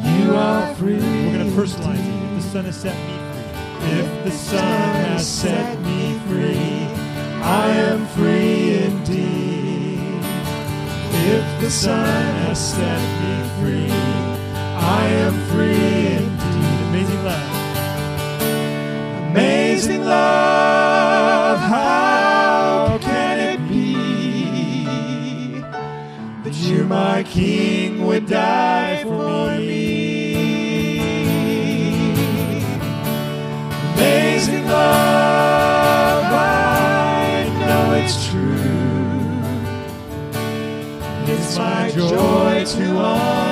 you 0.05 0.37
are 0.37 0.75
free. 0.77 1.36
Personalize 1.57 1.97
it. 1.99 2.13
If 2.13 2.35
the 2.37 2.43
Son 2.43 2.65
has 2.67 2.77
set 2.77 2.95
me 3.01 3.21
free. 3.25 3.87
If 3.89 4.25
the 4.25 4.31
Son 4.31 4.95
has 5.07 5.27
set 5.27 5.81
me 5.81 6.19
free, 6.29 6.87
I 7.43 7.69
am 7.69 8.07
free 8.09 8.85
indeed. 8.85 10.21
If 11.33 11.61
the 11.63 11.71
Son 11.71 12.35
has 12.45 12.59
set 12.75 13.01
me 13.23 13.35
free, 13.59 13.91
I 13.91 15.07
am 15.25 15.35
free 15.49 16.09
indeed. 16.21 16.79
Amazing 16.91 17.25
love. 17.25 17.53
Amazing 19.31 20.05
love, 20.05 21.59
how 21.59 22.99
can 23.01 23.39
it 23.39 23.61
be 23.67 25.61
that 26.45 26.55
you, 26.55 26.85
my 26.85 27.23
King 27.23 28.05
would 28.05 28.27
die 28.27 29.05
for 29.05 29.57
me. 29.57 30.06
It's 38.07 38.31
true. 38.31 38.55
It's 41.27 41.59
my 41.59 41.91
joy 41.91 42.65
to 42.65 42.99
honor 42.99 43.46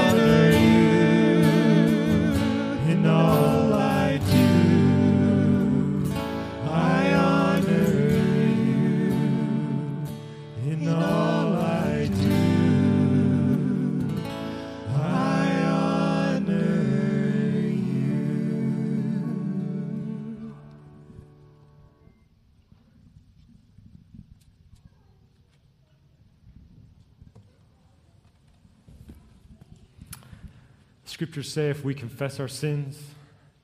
Scriptures 31.15 31.53
say 31.53 31.71
if 31.71 31.85
we 31.85 31.95
confess 31.95 32.41
our 32.41 32.49
sins, 32.49 33.01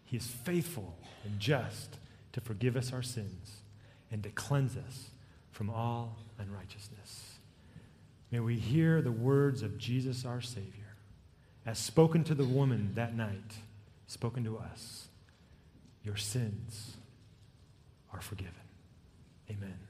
He 0.04 0.16
is 0.16 0.28
faithful 0.28 0.96
and 1.24 1.40
just 1.40 1.96
to 2.30 2.40
forgive 2.40 2.76
us 2.76 2.92
our 2.92 3.02
sins 3.02 3.62
and 4.12 4.22
to 4.22 4.28
cleanse 4.28 4.76
us 4.76 5.10
from 5.50 5.68
all 5.68 6.16
unrighteousness. 6.38 7.38
May 8.30 8.38
we 8.38 8.54
hear 8.54 9.02
the 9.02 9.10
words 9.10 9.62
of 9.62 9.78
Jesus 9.78 10.24
our 10.24 10.40
Savior, 10.40 10.94
as 11.66 11.76
spoken 11.80 12.22
to 12.22 12.36
the 12.36 12.44
woman 12.44 12.92
that 12.94 13.16
night, 13.16 13.56
spoken 14.06 14.44
to 14.44 14.56
us. 14.56 15.08
Your 16.04 16.16
sins 16.16 16.98
are 18.12 18.20
forgiven. 18.20 18.54
Amen. 19.50 19.89